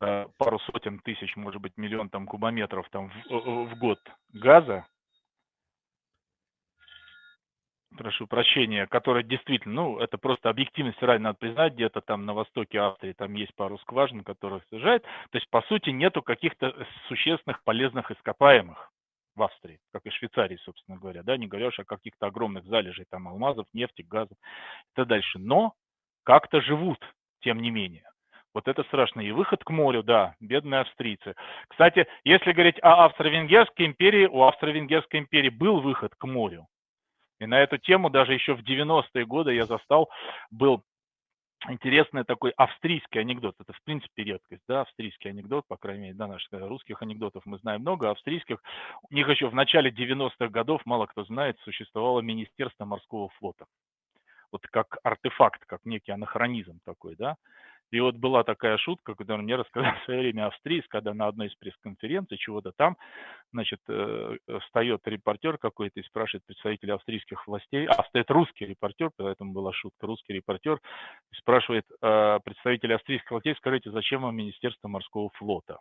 э, 0.00 0.26
пару 0.38 0.58
сотен 0.60 1.00
тысяч, 1.00 1.36
может 1.36 1.60
быть, 1.60 1.72
миллион 1.76 2.08
там 2.08 2.26
кубометров 2.26 2.86
там 2.90 3.12
в, 3.28 3.66
в 3.66 3.78
год 3.78 3.98
газа, 4.32 4.86
прошу 7.96 8.26
прощения, 8.26 8.86
которая 8.86 9.22
действительно, 9.22 9.74
ну, 9.74 9.98
это 9.98 10.18
просто 10.18 10.48
объективность 10.48 11.02
ради 11.02 11.22
надо 11.22 11.38
признать, 11.38 11.74
где-то 11.74 12.00
там 12.00 12.24
на 12.26 12.34
востоке 12.34 12.80
Австрии 12.80 13.12
там 13.12 13.34
есть 13.34 13.54
пару 13.54 13.78
скважин, 13.78 14.22
которые 14.24 14.62
снижают. 14.68 15.02
То 15.02 15.38
есть, 15.38 15.48
по 15.50 15.62
сути, 15.62 15.90
нету 15.90 16.22
каких-то 16.22 16.74
существенных 17.08 17.62
полезных 17.64 18.10
ископаемых 18.10 18.90
в 19.34 19.42
Австрии, 19.42 19.78
как 19.92 20.04
и 20.06 20.10
Швейцарии, 20.10 20.56
собственно 20.64 20.98
говоря, 20.98 21.22
да, 21.22 21.36
не 21.36 21.46
говоря 21.46 21.68
о 21.68 21.84
каких-то 21.84 22.26
огромных 22.26 22.64
залежей 22.64 23.06
там 23.10 23.28
алмазов, 23.28 23.66
нефти, 23.72 24.02
газа 24.02 24.34
и 24.34 24.94
так 24.94 25.06
дальше. 25.06 25.38
Но 25.38 25.74
как-то 26.24 26.60
живут, 26.60 26.98
тем 27.40 27.60
не 27.60 27.70
менее. 27.70 28.04
Вот 28.52 28.66
это 28.66 28.82
страшно. 28.84 29.20
И 29.20 29.30
выход 29.30 29.62
к 29.62 29.70
морю, 29.70 30.02
да, 30.02 30.34
бедные 30.40 30.80
австрийцы. 30.80 31.34
Кстати, 31.68 32.06
если 32.24 32.52
говорить 32.52 32.78
о 32.82 33.04
Австро-Венгерской 33.04 33.86
империи, 33.86 34.26
у 34.26 34.42
Австро-Венгерской 34.42 35.20
империи 35.20 35.50
был 35.50 35.80
выход 35.80 36.14
к 36.16 36.26
морю. 36.26 36.66
И 37.40 37.46
на 37.46 37.60
эту 37.60 37.78
тему 37.78 38.10
даже 38.10 38.34
еще 38.34 38.54
в 38.54 38.60
90-е 38.60 39.24
годы 39.24 39.54
я 39.54 39.66
застал, 39.66 40.10
был 40.50 40.84
интересный 41.68 42.24
такой 42.24 42.50
австрийский 42.52 43.20
анекдот. 43.20 43.54
Это, 43.58 43.72
в 43.72 43.82
принципе, 43.82 44.24
редкость, 44.24 44.62
да, 44.68 44.82
австрийский 44.82 45.30
анекдот, 45.30 45.66
по 45.66 45.76
крайней 45.76 46.02
мере, 46.02 46.14
да, 46.14 46.26
наших 46.26 46.52
русских 46.52 47.02
анекдотов 47.02 47.44
мы 47.46 47.58
знаем 47.58 47.80
много, 47.80 48.10
австрийских. 48.10 48.62
У 49.10 49.14
них 49.14 49.28
еще 49.28 49.48
в 49.48 49.54
начале 49.54 49.90
90-х 49.90 50.48
годов, 50.48 50.82
мало 50.84 51.06
кто 51.06 51.24
знает, 51.24 51.58
существовало 51.60 52.20
Министерство 52.20 52.84
морского 52.84 53.30
флота. 53.38 53.66
Вот 54.52 54.66
как 54.66 54.98
артефакт, 55.02 55.64
как 55.66 55.84
некий 55.84 56.12
анахронизм 56.12 56.80
такой, 56.84 57.16
да. 57.16 57.36
И 57.90 58.00
вот 58.00 58.16
была 58.16 58.44
такая 58.44 58.76
шутка, 58.78 59.14
которую 59.14 59.44
мне 59.44 59.56
рассказал 59.56 59.94
в 59.94 60.04
свое 60.04 60.20
время 60.20 60.46
австриец, 60.46 60.84
когда 60.88 61.12
на 61.12 61.26
одной 61.26 61.48
из 61.48 61.54
пресс-конференций 61.56 62.38
чего-то 62.38 62.72
там, 62.76 62.96
значит, 63.52 63.80
э, 63.88 64.36
встает 64.62 65.00
репортер 65.06 65.58
какой-то 65.58 66.00
и 66.00 66.04
спрашивает 66.04 66.44
представителя 66.46 66.94
австрийских 66.94 67.46
властей, 67.46 67.86
а 67.86 68.04
стоит 68.04 68.30
русский 68.30 68.66
репортер, 68.66 69.10
поэтому 69.16 69.52
была 69.52 69.72
шутка, 69.72 70.06
русский 70.06 70.34
репортер, 70.34 70.80
спрашивает 71.34 71.84
э, 72.00 72.38
представителя 72.44 72.96
австрийских 72.96 73.30
властей, 73.30 73.54
скажите, 73.56 73.90
зачем 73.90 74.22
вам 74.22 74.36
Министерство 74.36 74.88
морского 74.88 75.30
флота? 75.34 75.78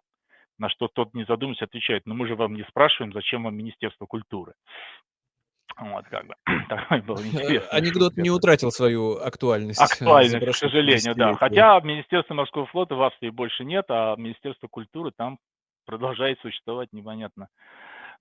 На 0.58 0.68
что 0.70 0.90
тот, 0.90 1.14
не 1.14 1.24
задумываясь, 1.24 1.62
отвечает, 1.62 2.06
ну 2.06 2.16
мы 2.16 2.28
же 2.28 2.36
вам 2.36 2.54
не 2.54 2.64
спрашиваем, 2.64 3.14
зачем 3.14 3.44
вам 3.44 3.56
Министерство 3.56 4.06
культуры. 4.06 4.54
Вот, 5.80 6.06
как 6.10 6.28
бы. 6.28 6.36
Такой 6.70 7.02
был 7.02 7.18
интересный. 7.18 7.70
Анекдот 7.70 8.18
не 8.18 8.30
утратил 8.30 8.72
свою 8.72 9.18
актуальность. 9.18 9.82
Актуальность, 9.82 10.46
к 10.46 10.56
сожалению, 10.56 11.16
да. 11.16 11.34
Хотя 11.36 11.80
Министерства 11.82 12.34
морского 12.34 12.66
флота 12.68 12.96
в 12.96 13.02
Австрии 13.02 13.30
больше 13.30 13.64
нет, 13.64 13.86
а 13.90 14.16
Министерство 14.16 14.68
культуры 14.68 15.12
там 15.16 15.38
продолжает 15.86 16.40
существовать 16.42 16.90
непонятно 16.92 17.48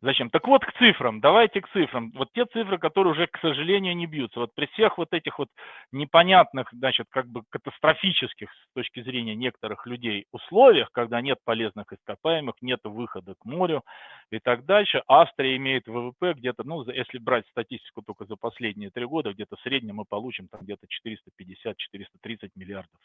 Зачем? 0.00 0.30
Так 0.30 0.46
вот 0.46 0.64
к 0.64 0.72
цифрам, 0.78 1.20
давайте 1.20 1.60
к 1.60 1.68
цифрам. 1.70 2.12
Вот 2.12 2.28
те 2.32 2.44
цифры, 2.46 2.78
которые 2.78 3.14
уже, 3.14 3.26
к 3.26 3.36
сожалению, 3.40 3.96
не 3.96 4.06
бьются. 4.06 4.38
Вот 4.38 4.54
при 4.54 4.66
всех 4.66 4.96
вот 4.96 5.12
этих 5.12 5.40
вот 5.40 5.48
непонятных, 5.90 6.68
значит, 6.72 7.06
как 7.10 7.26
бы 7.26 7.42
катастрофических 7.48 8.48
с 8.48 8.74
точки 8.74 9.02
зрения 9.02 9.34
некоторых 9.34 9.86
людей 9.86 10.26
условиях, 10.30 10.90
когда 10.92 11.20
нет 11.20 11.38
полезных 11.44 11.92
ископаемых, 11.92 12.54
нет 12.60 12.78
выхода 12.84 13.34
к 13.40 13.44
морю 13.44 13.82
и 14.30 14.38
так 14.38 14.64
дальше, 14.66 15.02
Австрия 15.08 15.56
имеет 15.56 15.88
ВВП 15.88 16.34
где-то, 16.34 16.62
ну, 16.62 16.88
если 16.88 17.18
брать 17.18 17.48
статистику 17.48 18.02
только 18.02 18.24
за 18.26 18.36
последние 18.36 18.90
три 18.90 19.04
года, 19.04 19.32
где-то 19.32 19.56
в 19.56 19.60
среднем 19.62 19.96
мы 19.96 20.04
получим 20.04 20.46
там 20.46 20.60
где-то 20.60 20.86
450-430 20.86 22.50
миллиардов 22.54 23.00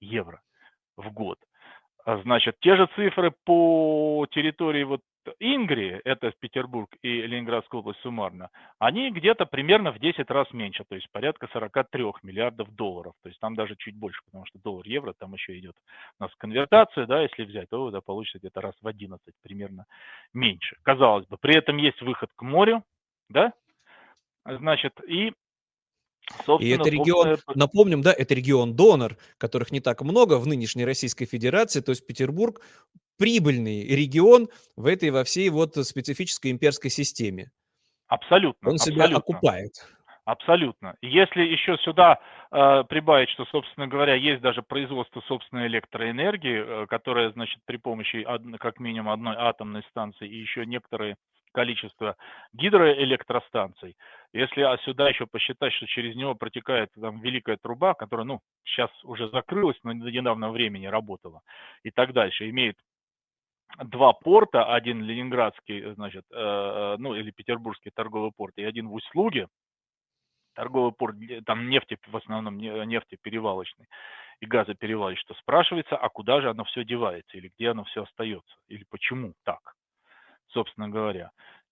евро 0.00 0.40
в 0.96 1.10
год. 1.12 1.38
А, 2.04 2.18
значит, 2.22 2.56
те 2.60 2.76
же 2.76 2.88
цифры 2.94 3.32
по 3.44 4.26
территории 4.30 4.84
вот 4.84 5.02
Ингрии, 5.40 6.00
это 6.04 6.32
Петербург 6.38 6.88
и 7.02 7.22
Ленинградская 7.22 7.80
область 7.80 8.00
суммарно, 8.00 8.50
они 8.78 9.10
где-то 9.10 9.46
примерно 9.46 9.92
в 9.92 9.98
10 9.98 10.30
раз 10.30 10.50
меньше, 10.52 10.84
то 10.88 10.94
есть 10.94 11.10
порядка 11.12 11.48
43 11.52 12.04
миллиардов 12.22 12.74
долларов. 12.74 13.12
То 13.22 13.28
есть 13.28 13.40
там 13.40 13.54
даже 13.54 13.76
чуть 13.76 13.96
больше, 13.96 14.20
потому 14.24 14.46
что 14.46 14.58
доллар-евро, 14.58 15.12
там 15.18 15.34
еще 15.34 15.58
идет 15.58 15.74
у 16.18 16.24
нас 16.24 16.34
конвертация, 16.36 17.06
да, 17.06 17.22
если 17.22 17.44
взять, 17.44 17.68
то 17.68 17.90
да, 17.90 18.00
получится 18.00 18.38
где-то 18.38 18.60
раз 18.60 18.74
в 18.80 18.86
11 18.86 19.20
примерно 19.42 19.84
меньше. 20.32 20.76
Казалось 20.82 21.26
бы, 21.26 21.36
при 21.38 21.56
этом 21.56 21.76
есть 21.76 22.00
выход 22.00 22.30
к 22.34 22.42
морю, 22.42 22.82
да, 23.28 23.52
значит, 24.44 24.98
и 25.06 25.32
и 26.60 26.68
это 26.70 26.88
регион, 26.88 27.30
собственно... 27.30 27.56
напомним, 27.56 28.02
да, 28.02 28.12
это 28.12 28.34
регион-донор, 28.34 29.16
которых 29.38 29.72
не 29.72 29.80
так 29.80 30.02
много 30.02 30.38
в 30.38 30.46
нынешней 30.46 30.84
Российской 30.84 31.26
Федерации, 31.26 31.80
то 31.80 31.90
есть 31.90 32.06
Петербург 32.06 32.60
прибыльный 33.18 33.84
регион 33.84 34.48
в 34.76 34.86
этой 34.86 35.10
во 35.10 35.24
всей 35.24 35.50
вот 35.50 35.74
специфической 35.74 36.50
имперской 36.50 36.90
системе. 36.90 37.50
Абсолютно. 38.06 38.70
Он 38.70 38.74
абсолютно. 38.76 39.06
себя 39.06 39.16
окупает. 39.16 39.72
Абсолютно. 40.24 40.94
Если 41.00 41.40
еще 41.40 41.78
сюда 41.78 42.18
э, 42.52 42.84
прибавить, 42.88 43.30
что, 43.30 43.46
собственно 43.46 43.86
говоря, 43.86 44.14
есть 44.14 44.42
даже 44.42 44.62
производство 44.62 45.22
собственной 45.22 45.68
электроэнергии, 45.68 46.82
э, 46.82 46.86
которая, 46.86 47.32
значит, 47.32 47.60
при 47.64 47.78
помощи 47.78 48.24
од, 48.26 48.42
как 48.60 48.78
минимум 48.78 49.10
одной 49.10 49.34
атомной 49.36 49.82
станции 49.90 50.28
и 50.28 50.36
еще 50.36 50.66
некоторые 50.66 51.16
количество 51.52 52.16
гидроэлектростанций. 52.52 53.96
Если 54.32 54.62
а 54.62 54.76
сюда 54.78 55.08
еще 55.08 55.26
посчитать, 55.26 55.72
что 55.72 55.86
через 55.86 56.14
него 56.16 56.34
протекает 56.34 56.90
там 57.00 57.20
великая 57.20 57.56
труба, 57.56 57.94
которая, 57.94 58.26
ну, 58.26 58.40
сейчас 58.64 58.90
уже 59.04 59.28
закрылась, 59.30 59.78
но 59.82 59.94
до 59.94 60.10
недавнего 60.10 60.50
времени 60.50 60.86
работала, 60.86 61.40
и 61.82 61.90
так 61.90 62.12
дальше, 62.12 62.48
имеет 62.50 62.76
два 63.78 64.12
порта, 64.12 64.72
один 64.74 65.02
ленинградский, 65.02 65.94
значит, 65.94 66.24
э, 66.30 66.36
э, 66.36 66.96
ну 66.98 67.14
или 67.14 67.30
петербургский 67.30 67.90
торговый 67.90 68.32
порт, 68.34 68.54
и 68.56 68.64
один 68.64 68.88
в 68.88 68.94
Услуге, 68.94 69.48
торговый 70.54 70.92
порт, 70.92 71.16
там 71.46 71.68
нефти, 71.68 71.98
в 72.06 72.16
основном 72.16 72.58
нефтеперевалочный 72.58 73.86
и 74.40 74.46
газоперевалочный, 74.46 75.22
что 75.22 75.34
спрашивается, 75.34 75.96
а 75.96 76.08
куда 76.08 76.40
же 76.40 76.50
оно 76.50 76.64
все 76.64 76.84
девается, 76.84 77.36
или 77.36 77.50
где 77.56 77.70
оно 77.70 77.84
все 77.84 78.04
остается, 78.04 78.56
или 78.68 78.84
почему 78.88 79.34
так, 79.44 79.74
собственно 80.52 80.88
говоря. 80.88 81.30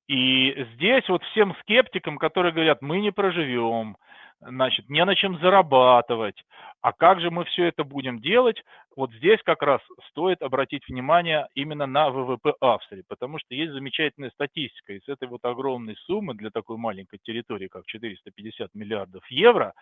И 0.08 0.54
здесь 0.74 1.08
вот 1.08 1.22
всем 1.24 1.54
скептикам, 1.62 2.18
которые 2.18 2.52
говорят, 2.52 2.80
мы 2.80 3.00
не 3.00 3.10
проживем, 3.10 3.96
значит, 4.40 4.88
не 4.88 5.04
на 5.04 5.16
чем 5.16 5.38
зарабатывать. 5.40 6.40
А 6.80 6.92
как 6.92 7.20
же 7.20 7.30
мы 7.30 7.44
все 7.44 7.64
это 7.64 7.82
будем 7.82 8.20
делать? 8.20 8.62
Вот 8.94 9.12
здесь 9.14 9.40
как 9.44 9.62
раз 9.62 9.80
стоит 10.10 10.42
обратить 10.42 10.86
внимание 10.88 11.48
именно 11.54 11.86
на 11.86 12.10
ВВП 12.10 12.54
Австрии, 12.60 13.02
потому 13.08 13.38
что 13.38 13.54
есть 13.54 13.72
замечательная 13.72 14.30
статистика. 14.30 14.92
Из 14.92 15.08
этой 15.08 15.26
вот 15.26 15.44
огромной 15.44 15.96
суммы 16.04 16.34
для 16.34 16.50
такой 16.50 16.76
маленькой 16.76 17.18
территории, 17.22 17.66
как 17.66 17.84
450 17.86 18.74
миллиардов 18.74 19.28
евро, 19.28 19.74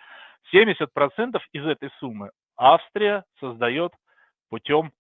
70% 0.55 0.87
из 1.53 1.67
этой 1.67 1.91
суммы 1.99 2.31
Австрия 2.57 3.25
создает 3.41 3.93
путем 4.49 4.93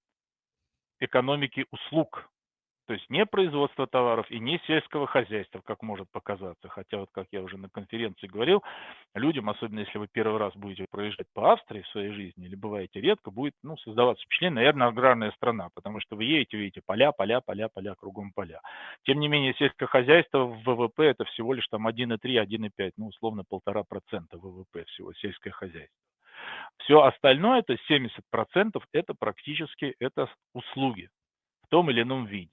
экономики 1.00 1.66
услуг. 1.70 2.28
То 2.86 2.92
есть 2.92 3.08
не 3.08 3.24
производство 3.24 3.86
товаров 3.86 4.30
и 4.30 4.38
не 4.38 4.60
сельского 4.66 5.06
хозяйства, 5.06 5.62
как 5.64 5.82
может 5.82 6.10
показаться. 6.10 6.68
Хотя 6.68 6.98
вот, 6.98 7.08
как 7.12 7.26
я 7.32 7.40
уже 7.40 7.56
на 7.56 7.70
конференции 7.70 8.26
говорил, 8.26 8.62
людям, 9.14 9.48
особенно 9.48 9.80
если 9.80 9.96
вы 9.96 10.06
первый 10.06 10.38
раз 10.38 10.54
будете 10.54 10.86
проезжать 10.90 11.26
по 11.32 11.52
Австрии 11.52 11.80
в 11.80 11.88
своей 11.88 12.10
жизни 12.10 12.44
или 12.44 12.54
бываете 12.54 13.00
редко, 13.00 13.30
будет 13.30 13.54
ну, 13.62 13.78
создаваться 13.78 14.24
впечатление, 14.24 14.56
наверное, 14.56 14.88
аграрная 14.88 15.30
страна, 15.32 15.70
потому 15.74 16.00
что 16.00 16.16
вы 16.16 16.24
едете, 16.24 16.58
видите 16.58 16.82
поля, 16.84 17.12
поля, 17.12 17.40
поля, 17.40 17.68
поля, 17.68 17.94
кругом 17.94 18.32
поля. 18.32 18.60
Тем 19.04 19.18
не 19.18 19.28
менее, 19.28 19.54
сельское 19.54 19.86
хозяйство 19.86 20.44
в 20.44 20.62
ВВП 20.64 21.04
это 21.04 21.24
всего 21.24 21.54
лишь 21.54 21.66
там 21.68 21.88
1,3, 21.88 22.18
1,5, 22.22 22.92
ну, 22.98 23.06
условно, 23.06 23.44
полтора 23.48 23.82
процента 23.84 24.36
ВВП 24.36 24.84
всего 24.84 25.14
сельское 25.14 25.50
хозяйство. 25.50 25.96
Все 26.78 27.00
остальное, 27.00 27.62
то 27.62 27.72
есть 27.72 27.90
70%, 27.90 28.82
это 28.92 29.14
практически 29.14 29.94
это 29.98 30.28
услуги 30.52 31.08
в 31.62 31.68
том 31.68 31.90
или 31.90 32.02
ином 32.02 32.26
виде. 32.26 32.50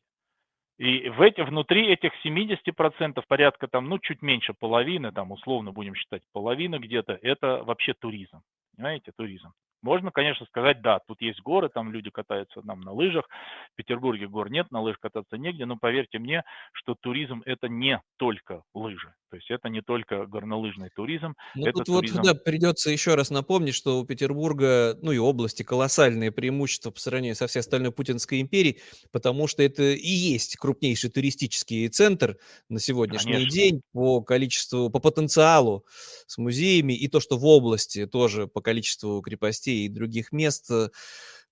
И 0.82 1.10
в 1.10 1.22
эти, 1.22 1.42
внутри 1.42 1.90
этих 1.90 2.12
70% 2.26 3.24
порядка 3.28 3.68
там, 3.68 3.88
ну, 3.88 4.00
чуть 4.00 4.24
меньше 4.24 4.56
половины, 4.56 5.12
там, 5.12 5.32
условно 5.32 5.72
будем 5.72 5.94
считать 5.94 6.24
половина 6.34 6.80
где-то, 6.80 7.20
это 7.22 7.64
вообще 7.64 7.94
туризм. 7.94 8.42
Понимаете, 8.76 9.12
туризм. 9.16 9.54
Можно, 9.84 10.10
конечно, 10.10 10.44
сказать, 10.48 10.82
да, 10.82 10.98
тут 11.08 11.22
есть 11.22 11.40
горы, 11.44 11.70
там 11.70 11.92
люди 11.92 12.10
катаются 12.10 12.64
там 12.64 12.82
на 12.82 12.94
лыжах. 12.94 13.30
В 13.74 13.76
Петербурге 13.76 14.28
гор 14.28 14.50
нет, 14.50 14.72
на 14.72 14.82
лыжах 14.82 15.02
кататься 15.02 15.38
негде, 15.38 15.68
но 15.68 15.78
поверьте 15.78 16.18
мне, 16.18 16.42
что 16.74 16.96
туризм 16.96 17.44
это 17.46 17.70
не 17.70 18.02
только 18.18 18.64
лыжи. 18.74 19.14
То 19.32 19.38
есть 19.38 19.50
это 19.50 19.70
не 19.70 19.82
только 19.82 20.26
горнолыжный 20.26 20.90
туризм. 20.94 21.36
Ну, 21.56 21.66
это 21.66 21.78
тут 21.78 21.86
туризм... 21.86 22.18
вот 22.18 22.26
да, 22.26 22.34
придется 22.34 22.92
еще 22.92 23.16
раз 23.16 23.30
напомнить, 23.30 23.74
что 23.74 24.02
у 24.02 24.06
Петербурга, 24.06 25.00
ну 25.02 25.14
и 25.14 25.18
области 25.18 25.64
колоссальные 25.64 26.34
преимущества 26.34 26.92
по 26.92 27.00
сравнению 27.00 27.38
со 27.38 27.48
всей 27.48 27.60
остальной 27.60 27.94
Путинской 27.94 28.42
империей, 28.42 28.82
потому 29.14 29.48
что 29.48 29.64
это 29.64 29.84
и 29.84 30.10
есть 30.10 30.58
крупнейший 30.58 31.10
туристический 31.10 31.88
центр 31.88 32.38
на 32.68 32.82
сегодняшний 32.82 33.32
Конечно. 33.32 33.52
день 33.52 33.82
по 33.94 34.22
количеству, 34.22 34.90
по 34.90 35.00
потенциалу 35.00 35.86
с 36.28 36.38
музеями, 36.38 36.92
и 36.92 37.08
то, 37.08 37.22
что 37.22 37.38
в 37.38 37.46
области 37.46 38.08
тоже 38.08 38.48
по 38.48 38.60
количеству 38.60 39.22
крепостей 39.22 39.86
и 39.86 39.90
других 39.90 40.34
мест 40.34 40.70
э, 40.70 40.90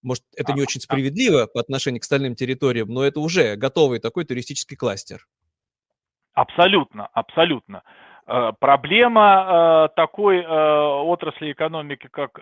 может, 0.01 0.25
это 0.35 0.51
не 0.51 0.59
а, 0.59 0.63
очень 0.63 0.81
а 0.81 0.83
справедливо 0.83 1.45
по 1.45 1.61
отношению 1.61 2.01
к 2.01 2.03
остальным 2.03 2.35
территориям, 2.35 2.89
но 2.89 3.05
это 3.05 3.21
уже 3.21 3.55
готовый 3.55 3.99
такой 3.99 4.25
туристический 4.25 4.75
кластер. 4.75 5.25
Абсолютно, 6.33 7.09
абсолютно. 7.13 7.83
Э, 8.29 8.51
проблема 8.59 9.87
э, 9.89 9.95
такой 9.95 10.37
э, 10.37 10.45
отрасли 10.45 11.51
экономики, 11.51 12.07
как 12.11 12.39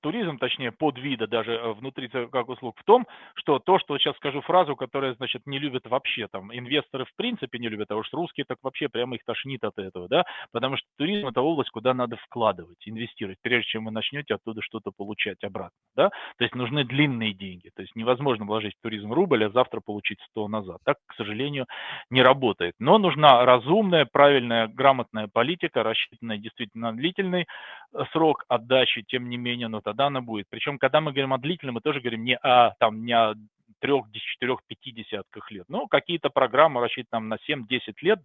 туризм, 0.00 0.38
точнее 0.38 0.72
подвида 0.72 1.26
даже 1.26 1.74
внутри 1.78 2.08
как 2.08 2.48
услуг, 2.48 2.76
в 2.78 2.84
том, 2.84 3.06
что 3.34 3.58
то, 3.58 3.78
что 3.78 3.98
сейчас 3.98 4.16
скажу 4.16 4.40
фразу, 4.42 4.76
которая, 4.76 5.14
значит, 5.14 5.42
не 5.46 5.58
любят 5.58 5.86
вообще, 5.86 6.28
там, 6.28 6.54
инвесторы 6.54 7.04
в 7.04 7.14
принципе 7.16 7.58
не 7.58 7.68
любят, 7.68 7.90
а 7.90 7.96
уж 7.96 8.12
русские 8.12 8.44
так 8.46 8.58
вообще 8.62 8.88
прямо 8.88 9.16
их 9.16 9.24
тошнит 9.24 9.64
от 9.64 9.78
этого, 9.78 10.08
да, 10.08 10.24
потому 10.52 10.76
что 10.76 10.86
туризм 10.96 11.28
это 11.28 11.40
область, 11.40 11.70
куда 11.70 11.94
надо 11.94 12.16
вкладывать, 12.16 12.78
инвестировать, 12.86 13.38
прежде 13.42 13.70
чем 13.70 13.86
вы 13.86 13.90
начнете 13.90 14.34
оттуда 14.34 14.60
что-то 14.62 14.90
получать 14.96 15.42
обратно, 15.44 15.76
да, 15.96 16.08
то 16.08 16.44
есть 16.44 16.54
нужны 16.54 16.84
длинные 16.84 17.32
деньги, 17.32 17.70
то 17.74 17.82
есть 17.82 17.96
невозможно 17.96 18.44
вложить 18.44 18.74
в 18.78 18.82
туризм 18.82 19.12
рубль, 19.12 19.44
а 19.44 19.50
завтра 19.50 19.80
получить 19.84 20.18
100 20.30 20.48
назад, 20.48 20.78
так, 20.84 20.98
к 21.06 21.14
сожалению, 21.14 21.66
не 22.10 22.22
работает, 22.22 22.74
но 22.78 22.98
нужна 22.98 23.44
разумная, 23.44 24.06
правильная, 24.10 24.68
грамотная 24.68 24.93
грамотная 24.94 25.28
политика, 25.28 25.82
рассчитанная 25.82 26.38
действительно 26.38 26.90
на 26.90 26.96
длительный 26.96 27.46
э, 27.92 28.04
срок 28.12 28.44
отдачи, 28.48 29.02
тем 29.02 29.28
не 29.28 29.36
менее, 29.36 29.68
но 29.68 29.80
тогда 29.80 30.06
она 30.06 30.20
будет. 30.20 30.46
Причем, 30.50 30.78
когда 30.78 31.00
мы 31.00 31.10
говорим 31.12 31.32
о 31.32 31.38
длительном, 31.38 31.74
мы 31.74 31.80
тоже 31.80 32.00
говорим 32.00 32.24
не 32.24 32.36
о, 32.36 32.74
там, 32.78 33.04
не 33.04 33.12
о 33.12 33.34
трех, 33.80 34.06
четырех, 34.12 34.60
пяти 34.66 34.92
десятках 34.92 35.50
лет. 35.50 35.64
Но 35.68 35.86
какие-то 35.86 36.30
программы 36.30 36.80
рассчитаны 36.80 37.26
на 37.26 37.38
7-10 37.48 37.94
лет 38.02 38.20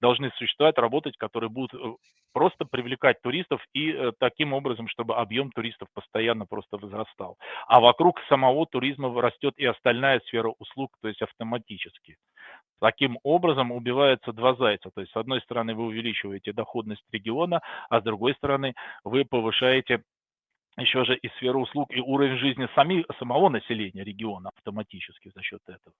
должны 0.00 0.30
существовать, 0.36 0.78
работать, 0.78 1.16
которые 1.16 1.50
будут 1.50 1.74
э, 1.74 1.94
просто 2.32 2.64
привлекать 2.64 3.22
туристов 3.22 3.64
и 3.72 3.92
э, 3.92 4.12
таким 4.18 4.52
образом, 4.52 4.88
чтобы 4.88 5.16
объем 5.16 5.50
туристов 5.50 5.88
постоянно 5.94 6.46
просто 6.46 6.76
возрастал. 6.76 7.38
А 7.66 7.80
вокруг 7.80 8.20
самого 8.28 8.66
туризма 8.66 9.20
растет 9.20 9.54
и 9.56 9.64
остальная 9.64 10.20
сфера 10.20 10.52
услуг, 10.58 10.90
то 11.00 11.08
есть 11.08 11.22
автоматически. 11.22 12.16
Таким 12.80 13.18
образом 13.22 13.72
убиваются 13.72 14.32
два 14.32 14.54
зайца. 14.56 14.90
То 14.94 15.00
есть, 15.00 15.12
с 15.12 15.16
одной 15.16 15.40
стороны, 15.40 15.74
вы 15.74 15.84
увеличиваете 15.84 16.52
доходность 16.52 17.04
региона, 17.12 17.60
а 17.88 18.00
с 18.00 18.02
другой 18.02 18.34
стороны, 18.34 18.74
вы 19.04 19.24
повышаете 19.24 20.02
еще 20.76 21.04
же 21.04 21.16
и 21.16 21.28
сферу 21.36 21.62
услуг, 21.62 21.90
и 21.92 22.00
уровень 22.00 22.38
жизни 22.38 22.68
сами, 22.74 23.04
самого 23.18 23.48
населения 23.48 24.04
региона 24.04 24.50
автоматически 24.56 25.30
за 25.34 25.42
счет 25.42 25.60
этого. 25.66 25.94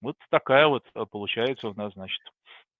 Вот 0.00 0.16
такая 0.30 0.66
вот 0.66 0.84
э, 0.94 1.04
получается 1.10 1.68
у 1.68 1.74
нас, 1.74 1.92
значит, 1.92 2.20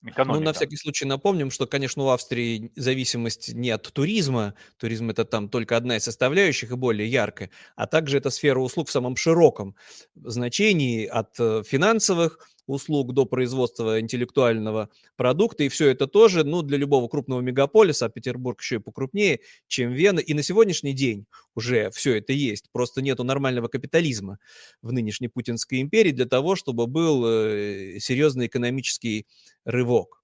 Экономика. 0.03 0.41
Ну, 0.41 0.45
на 0.47 0.53
всякий 0.55 0.77
случай 0.77 1.05
напомним, 1.05 1.51
что, 1.51 1.67
конечно, 1.67 2.05
у 2.05 2.09
Австрии 2.09 2.73
зависимость 2.75 3.53
не 3.53 3.69
от 3.69 3.83
туризма. 3.93 4.55
Туризм– 4.79 5.11
это 5.11 5.27
там 5.27 5.51
только 5.51 5.77
одна 5.77 5.97
из 5.97 6.05
составляющих 6.05 6.71
и 6.71 6.75
более 6.75 7.07
яркая, 7.07 7.51
а 7.77 7.87
также 7.87 8.17
это 8.17 8.31
сфера 8.31 8.61
услуг 8.61 8.89
в 8.89 8.93
самом 8.93 9.17
широком 9.17 9.77
значении 10.15 11.05
от 11.05 11.39
э, 11.39 11.63
финансовых 11.65 12.49
услуг 12.71 13.13
до 13.13 13.25
производства 13.27 14.01
интеллектуального 14.01 14.89
продукта. 15.17 15.65
И 15.65 15.69
все 15.69 15.89
это 15.89 16.07
тоже, 16.07 16.45
ну, 16.45 16.63
для 16.63 16.79
любого 16.79 17.09
крупного 17.09 17.41
мегаполиса, 17.41 18.07
а 18.07 18.09
Петербург 18.09 18.61
еще 18.61 18.77
и 18.77 18.79
покрупнее, 18.79 19.41
чем 19.67 19.93
Вена. 19.93 20.21
И 20.21 20.35
на 20.35 20.43
сегодняшний 20.43 20.93
день 20.93 21.27
уже 21.55 21.91
все 21.91 22.19
это 22.19 22.33
есть. 22.33 22.67
Просто 22.73 23.03
нету 23.03 23.25
нормального 23.25 23.69
капитализма 23.69 24.39
в 24.83 24.93
нынешней 24.93 25.29
Путинской 25.29 25.81
империи 25.81 26.13
для 26.13 26.27
того, 26.27 26.57
чтобы 26.57 26.87
был 26.87 27.25
э, 27.27 27.99
серьезный 27.99 28.47
экономический 28.47 29.27
рывок. 29.65 30.20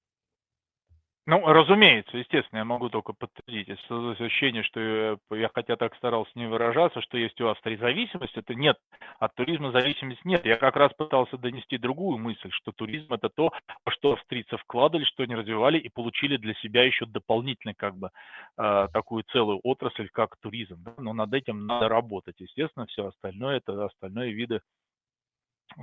Ну, 1.29 1.45
разумеется, 1.45 2.19
естественно, 2.19 2.61
я 2.61 2.65
могу 2.65 2.89
только 2.89 3.13
подтвердить. 3.13 3.67
Если 3.67 4.25
ощущение, 4.25 4.63
что 4.63 4.79
я, 4.81 5.19
я 5.37 5.51
хотя 5.53 5.75
так 5.75 5.97
старался 5.97 6.31
не 6.37 6.47
выражаться, 6.47 7.01
что 7.03 7.19
есть 7.19 7.41
у 7.41 7.49
Австрии 7.49 7.77
зависимость, 7.77 8.37
это 8.37 8.55
нет. 8.55 8.79
От 9.19 9.35
туризма 9.35 9.73
зависимость 9.73 10.25
нет. 10.25 10.45
Я 10.47 10.55
как 10.57 10.77
раз 10.77 10.93
пытался 10.95 11.37
донести 11.37 11.79
другую 11.79 12.19
мысль, 12.19 12.51
что 12.53 12.71
туризм 12.71 13.13
это 13.13 13.29
то, 13.29 13.51
что 13.89 14.13
австрийцы 14.13 14.57
вкладывали, 14.57 15.05
что 15.05 15.25
они 15.25 15.35
развивали 15.35 15.79
и 15.79 15.89
получили 15.89 16.37
для 16.37 16.55
себя 16.55 16.85
еще 16.85 17.07
дополнительно 17.07 17.75
как 17.75 17.97
бы 17.97 18.11
э, 18.57 18.87
такую 18.93 19.25
целую 19.33 19.59
отрасль, 19.65 20.09
как 20.13 20.37
туризм. 20.37 20.85
Но 20.97 21.13
над 21.13 21.35
этим 21.35 21.67
надо 21.67 21.89
работать. 21.89 22.37
Естественно, 22.39 22.87
все 22.87 23.09
остальное 23.09 23.57
это 23.57 23.85
остальные 23.85 24.33
виды 24.33 24.61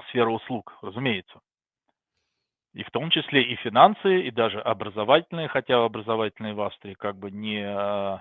сферы 0.08 0.32
услуг, 0.32 0.78
разумеется. 0.82 1.42
И 2.74 2.84
в 2.84 2.90
том 2.92 3.12
числе 3.12 3.44
и 3.44 3.56
финансы, 3.58 4.22
и 4.22 4.32
даже 4.32 4.60
образовательные, 4.60 5.48
хотя 5.48 5.84
образовательные 5.84 6.56
в 6.56 6.62
Австрии 6.62 6.96
как 6.96 7.16
бы 7.18 7.30
не 7.30 7.62
э, 7.62 8.20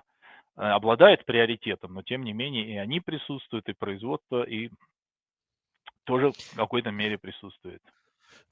обладают 0.57 1.25
приоритетом, 1.25 1.95
но 1.95 2.03
тем 2.03 2.23
не 2.23 2.35
менее 2.35 2.67
и 2.67 2.77
они 2.77 3.01
присутствуют, 3.01 3.69
и 3.69 3.73
производство, 3.73 4.43
и 4.43 4.69
тоже 6.05 6.33
в 6.33 6.57
какой-то 6.57 6.91
мере 6.91 7.17
присутствует. 7.17 7.81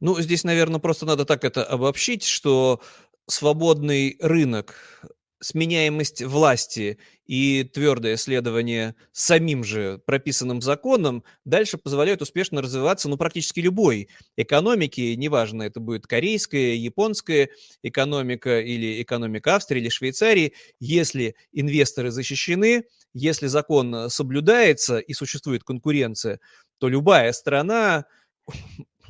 Ну, 0.01 0.19
здесь, 0.21 0.45
наверное, 0.45 0.81
просто 0.81 1.05
надо 1.05 1.27
так 1.27 1.45
это 1.45 1.65
обобщить, 1.65 2.25
что 2.25 2.81
свободный 3.27 4.17
рынок 4.21 5.03
сменяемость 5.41 6.23
власти 6.23 6.99
и 7.27 7.65
твердое 7.65 8.17
следование 8.17 8.95
самим 9.13 9.65
же 9.65 10.01
прописанным 10.05 10.61
законам 10.61 11.25
дальше 11.45 11.79
позволяют 11.79 12.23
успешно 12.23 12.61
развиваться 12.61 13.09
ну, 13.09 13.17
практически 13.17 13.61
любой 13.61 14.09
экономике, 14.37 15.17
неважно, 15.17 15.63
это 15.63 15.81
будет 15.81 16.07
корейская, 16.07 16.75
японская 16.75 17.49
экономика 17.83 18.61
или 18.61 19.03
экономика 19.03 19.57
Австрии 19.57 19.81
или 19.81 19.89
Швейцарии, 19.89 20.55
если 20.79 21.35
инвесторы 21.53 22.11
защищены, 22.11 22.85
если 23.15 23.47
закон 23.47 24.11
соблюдается 24.11 24.99
и 24.99 25.15
существует 25.15 25.65
конкуренция, 25.65 26.39
то 26.79 26.89
любая 26.89 27.33
страна 27.33 28.05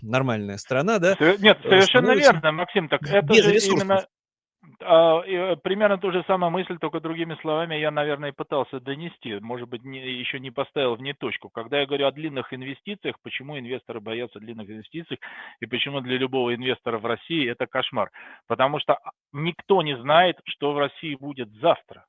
нормальная 0.02 0.56
страна, 0.58 0.98
да? 0.98 1.16
Нет, 1.38 1.58
совершенно 1.62 2.14
верно, 2.14 2.52
Максим. 2.52 2.88
Так 2.88 3.02
это 3.02 3.34
же 3.34 3.56
именно 3.58 3.96
А, 3.96 4.02
э, 4.02 4.19
примерно 4.62 5.99
ту 5.99 6.12
же 6.12 6.23
самую 6.27 6.51
мысль, 6.51 6.79
только 6.79 7.01
другими 7.01 7.35
словами 7.40 7.77
я, 7.77 7.90
наверное, 7.90 8.33
пытался 8.33 8.81
донести. 8.81 9.38
Может 9.40 9.68
быть, 9.68 9.85
не, 9.85 9.99
еще 9.99 10.38
не 10.38 10.51
поставил 10.51 10.96
в 10.96 11.03
ней 11.03 11.14
точку. 11.14 11.49
Когда 11.49 11.81
я 11.81 11.87
говорю 11.87 12.07
о 12.07 12.12
длинных 12.12 12.53
инвестициях, 12.53 13.16
почему 13.23 13.59
инвесторы 13.59 14.01
боятся 14.01 14.38
длинных 14.38 14.68
инвестиций 14.68 15.18
и 15.61 15.66
почему 15.66 16.01
для 16.01 16.18
любого 16.18 16.55
инвестора 16.55 16.99
в 16.99 17.07
России 17.07 17.49
это 17.49 17.66
кошмар? 17.66 18.11
Потому 18.49 18.81
что 18.81 18.99
никто 19.33 19.83
не 19.83 19.96
знает, 19.96 20.37
что 20.44 20.73
в 20.73 20.79
России 20.79 21.14
будет 21.14 21.51
завтра. 21.61 22.05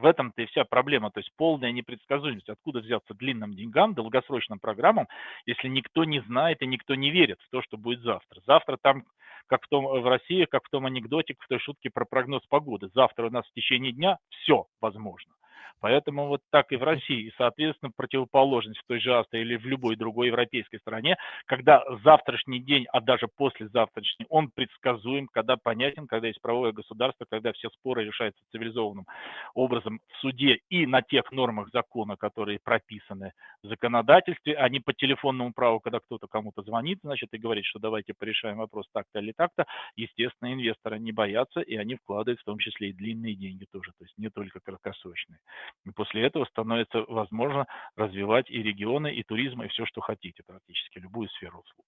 В 0.00 0.06
этом-то 0.06 0.40
и 0.40 0.46
вся 0.46 0.64
проблема, 0.64 1.10
то 1.10 1.20
есть 1.20 1.30
полная 1.36 1.72
непредсказуемость. 1.72 2.48
Откуда 2.48 2.80
взяться 2.80 3.12
длинным 3.12 3.52
деньгам, 3.54 3.92
долгосрочным 3.92 4.58
программам, 4.58 5.08
если 5.44 5.68
никто 5.68 6.04
не 6.04 6.20
знает 6.20 6.62
и 6.62 6.66
никто 6.66 6.94
не 6.94 7.10
верит 7.10 7.38
в 7.42 7.50
то, 7.50 7.60
что 7.60 7.76
будет 7.76 8.00
завтра. 8.00 8.40
Завтра 8.46 8.78
там, 8.80 9.04
как 9.46 9.62
в, 9.62 9.68
том, 9.68 9.84
в 9.84 10.06
России, 10.08 10.46
как 10.46 10.64
в 10.64 10.70
том 10.70 10.86
анекдоте, 10.86 11.34
в 11.38 11.48
той 11.48 11.58
шутке 11.58 11.90
про 11.90 12.06
прогноз 12.06 12.42
погоды. 12.48 12.88
Завтра 12.94 13.26
у 13.26 13.30
нас 13.30 13.46
в 13.46 13.52
течение 13.52 13.92
дня 13.92 14.16
все 14.30 14.66
возможно. 14.80 15.34
Поэтому 15.80 16.26
вот 16.26 16.40
так 16.50 16.72
и 16.72 16.76
в 16.76 16.82
России. 16.82 17.28
И, 17.28 17.32
соответственно, 17.36 17.90
противоположность 17.96 18.80
в 18.80 18.86
той 18.86 19.00
же 19.00 19.14
Австрии 19.14 19.40
или 19.40 19.56
в 19.56 19.64
любой 19.64 19.96
другой 19.96 20.28
европейской 20.28 20.78
стране, 20.78 21.16
когда 21.46 21.82
завтрашний 22.04 22.60
день, 22.60 22.86
а 22.92 23.00
даже 23.00 23.28
послезавтрашний, 23.28 24.26
он 24.28 24.50
предсказуем, 24.50 25.26
когда 25.28 25.56
понятен, 25.56 26.06
когда 26.06 26.28
есть 26.28 26.40
правовое 26.40 26.72
государство, 26.72 27.26
когда 27.28 27.52
все 27.52 27.68
споры 27.70 28.04
решаются 28.04 28.42
цивилизованным 28.52 29.06
образом 29.54 30.00
в 30.08 30.16
суде 30.18 30.60
и 30.68 30.86
на 30.86 31.02
тех 31.02 31.32
нормах 31.32 31.70
закона, 31.72 32.16
которые 32.16 32.58
прописаны 32.62 33.32
в 33.62 33.68
законодательстве, 33.68 34.56
а 34.56 34.68
не 34.68 34.80
по 34.80 34.92
телефонному 34.92 35.52
праву, 35.52 35.80
когда 35.80 36.00
кто-то 36.00 36.26
кому-то 36.26 36.62
звонит, 36.62 36.98
значит, 37.02 37.30
и 37.32 37.38
говорит, 37.38 37.64
что 37.64 37.78
давайте 37.78 38.14
порешаем 38.14 38.58
вопрос 38.58 38.86
так-то 38.92 39.20
или 39.20 39.32
так-то, 39.32 39.64
естественно, 39.96 40.52
инвесторы 40.52 40.98
не 40.98 41.12
боятся, 41.12 41.60
и 41.60 41.76
они 41.76 41.96
вкладывают 41.96 42.40
в 42.40 42.44
том 42.44 42.58
числе 42.58 42.90
и 42.90 42.92
длинные 42.92 43.34
деньги 43.34 43.66
тоже, 43.72 43.92
то 43.98 44.04
есть 44.04 44.16
не 44.18 44.28
только 44.28 44.60
краткосрочные. 44.60 45.38
И 45.86 45.90
после 45.90 46.26
этого 46.26 46.44
становится 46.46 47.04
возможно 47.08 47.66
развивать 47.96 48.50
и 48.50 48.62
регионы, 48.62 49.14
и 49.14 49.22
туризм, 49.22 49.62
и 49.62 49.68
все, 49.68 49.86
что 49.86 50.00
хотите 50.00 50.42
практически, 50.46 50.98
любую 50.98 51.28
сферу 51.30 51.60
услуг. 51.60 51.86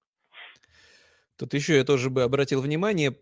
Тут 1.36 1.54
еще 1.54 1.76
я 1.76 1.84
тоже 1.84 2.10
бы 2.10 2.22
обратил 2.22 2.60
внимание, 2.60 3.16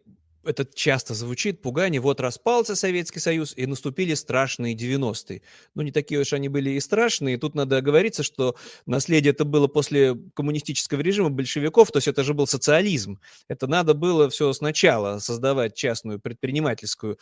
это 0.45 0.65
часто 0.65 1.15
звучит, 1.15 1.61
пугание, 1.61 2.01
вот 2.01 2.21
распался 2.21 2.75
Советский 2.75 3.21
Союз, 3.21 3.53
и 3.57 3.67
наступили 3.67 4.15
страшные 4.15 4.75
90-е. 4.75 5.43
Ну, 5.75 5.83
не 5.83 5.93
такие 5.93 6.21
уж 6.21 6.33
они 6.33 6.49
были 6.49 6.71
и 6.71 6.81
страшные. 6.81 7.39
Тут 7.39 7.55
надо 7.55 7.77
оговориться, 7.77 8.23
что 8.23 8.57
наследие 8.87 9.33
это 9.33 9.45
было 9.45 9.67
после 9.67 10.17
коммунистического 10.35 11.01
режима 11.01 11.31
большевиков, 11.31 11.91
то 11.93 11.99
есть 11.99 12.09
это 12.09 12.23
же 12.25 12.35
был 12.35 12.47
социализм. 12.47 13.21
Это 13.49 13.67
надо 13.67 13.95
было 13.95 14.31
все 14.31 14.53
сначала 14.53 15.19
создавать 15.19 15.75
частную 15.75 16.21
предпринимательскую 16.21 17.19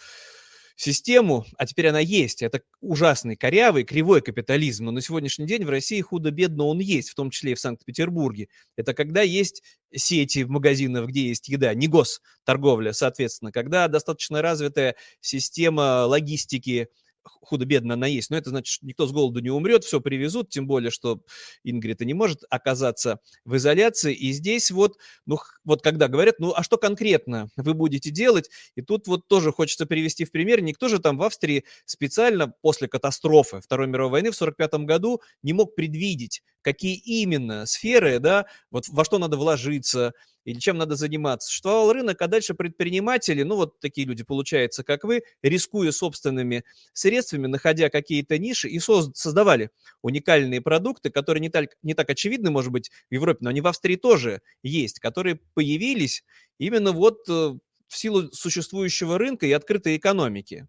систему, 0.78 1.44
а 1.56 1.66
теперь 1.66 1.88
она 1.88 1.98
есть. 1.98 2.40
Это 2.40 2.62
ужасный, 2.80 3.34
корявый, 3.36 3.82
кривой 3.82 4.22
капитализм, 4.22 4.84
но 4.84 4.92
на 4.92 5.00
сегодняшний 5.00 5.44
день 5.44 5.64
в 5.64 5.70
России 5.70 6.00
худо-бедно 6.00 6.64
он 6.64 6.78
есть, 6.78 7.10
в 7.10 7.16
том 7.16 7.30
числе 7.30 7.52
и 7.52 7.54
в 7.56 7.60
Санкт-Петербурге. 7.60 8.48
Это 8.76 8.94
когда 8.94 9.22
есть 9.22 9.62
сети 9.92 10.44
магазинов, 10.44 11.08
где 11.08 11.28
есть 11.28 11.48
еда, 11.48 11.74
не 11.74 11.88
госторговля, 11.88 12.92
соответственно, 12.92 13.50
когда 13.50 13.88
достаточно 13.88 14.40
развитая 14.40 14.94
система 15.20 16.04
логистики, 16.06 16.88
худо-бедно 17.24 17.94
она 17.94 18.06
есть, 18.06 18.30
но 18.30 18.36
это 18.36 18.50
значит, 18.50 18.72
что 18.72 18.86
никто 18.86 19.06
с 19.06 19.12
голоду 19.12 19.40
не 19.40 19.50
умрет, 19.50 19.84
все 19.84 20.00
привезут, 20.00 20.50
тем 20.50 20.66
более, 20.66 20.90
что 20.90 21.22
Ингрид 21.64 22.00
не 22.00 22.14
может 22.14 22.42
оказаться 22.50 23.20
в 23.44 23.56
изоляции. 23.56 24.14
И 24.14 24.32
здесь 24.32 24.70
вот, 24.70 24.98
ну, 25.26 25.38
вот 25.64 25.82
когда 25.82 26.08
говорят, 26.08 26.36
ну, 26.38 26.52
а 26.54 26.62
что 26.62 26.76
конкретно 26.76 27.48
вы 27.56 27.74
будете 27.74 28.10
делать? 28.10 28.50
И 28.76 28.82
тут 28.82 29.06
вот 29.06 29.26
тоже 29.28 29.52
хочется 29.52 29.86
привести 29.86 30.24
в 30.24 30.30
пример, 30.30 30.60
никто 30.60 30.88
же 30.88 30.98
там 30.98 31.16
в 31.16 31.22
Австрии 31.22 31.64
специально 31.84 32.52
после 32.62 32.88
катастрофы 32.88 33.60
Второй 33.60 33.86
мировой 33.86 34.12
войны 34.12 34.30
в 34.30 34.36
1945 34.40 34.86
году 34.86 35.20
не 35.42 35.52
мог 35.52 35.74
предвидеть, 35.74 36.42
какие 36.62 36.96
именно 36.96 37.66
сферы, 37.66 38.18
да, 38.18 38.46
вот 38.70 38.88
во 38.88 39.04
что 39.04 39.18
надо 39.18 39.36
вложиться, 39.36 40.12
или 40.44 40.58
чем 40.58 40.78
надо 40.78 40.96
заниматься. 40.96 41.48
Существовал 41.48 41.92
рынок, 41.92 42.22
а 42.22 42.26
дальше 42.26 42.54
предприниматели, 42.54 43.42
ну 43.42 43.56
вот 43.56 43.80
такие 43.80 44.06
люди, 44.06 44.24
получается, 44.24 44.82
как 44.82 45.04
вы, 45.04 45.22
рискуя 45.42 45.92
собственными 45.92 46.64
средствами, 46.94 47.46
находя 47.46 47.90
какие-то 47.90 48.38
ниши, 48.38 48.68
и 48.68 48.78
создавали 48.78 49.70
уникальные 50.02 50.62
продукты, 50.62 51.10
которые 51.10 51.42
не 51.42 51.50
так, 51.50 51.76
не 51.82 51.92
так 51.94 52.08
очевидны, 52.08 52.50
может 52.50 52.72
быть, 52.72 52.90
в 53.10 53.14
Европе, 53.14 53.38
но 53.42 53.50
они 53.50 53.60
в 53.60 53.66
Австрии 53.66 53.96
тоже 53.96 54.40
есть, 54.62 55.00
которые 55.00 55.38
появились 55.54 56.24
именно 56.58 56.92
вот 56.92 57.28
э, 57.28 57.54
в 57.88 57.96
силу 57.96 58.32
существующего 58.32 59.18
рынка 59.18 59.46
и 59.46 59.52
открытой 59.52 59.96
экономики. 59.96 60.66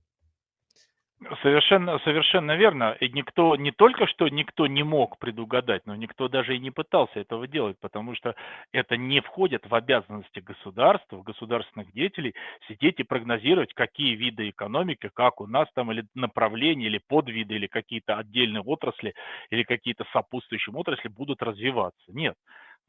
Совершенно, 1.42 2.00
совершенно 2.00 2.56
верно. 2.56 2.96
И 3.02 3.10
никто, 3.10 3.58
не 3.58 3.72
только 3.72 4.08
что 4.08 4.30
никто 4.30 4.68
не 4.68 4.84
мог 4.84 5.18
предугадать, 5.20 5.86
но 5.86 5.94
никто 5.96 6.30
даже 6.30 6.56
и 6.56 6.60
не 6.60 6.72
пытался 6.72 7.20
этого 7.20 7.46
делать, 7.46 7.78
потому 7.82 8.16
что 8.16 8.36
это 8.72 8.96
не 8.96 9.20
входит 9.20 9.66
в 9.70 9.76
обязанности 9.76 10.40
государства, 10.40 11.22
государственных 11.22 11.92
деятелей 11.92 12.36
сидеть 12.70 13.02
и 13.02 13.04
прогнозировать, 13.04 13.74
какие 13.74 14.16
виды 14.16 14.50
экономики, 14.50 15.10
как 15.14 15.42
у 15.42 15.48
нас 15.48 15.68
там, 15.76 15.92
или 15.92 16.06
направления, 16.16 16.86
или 16.86 17.02
подвиды, 17.06 17.56
или 17.56 17.68
какие-то 17.68 18.18
отдельные 18.18 18.62
отрасли, 18.62 19.14
или 19.50 19.64
какие-то 19.64 20.06
сопутствующие 20.14 20.74
отрасли 20.74 21.10
будут 21.10 21.42
развиваться. 21.42 22.02
Нет. 22.14 22.36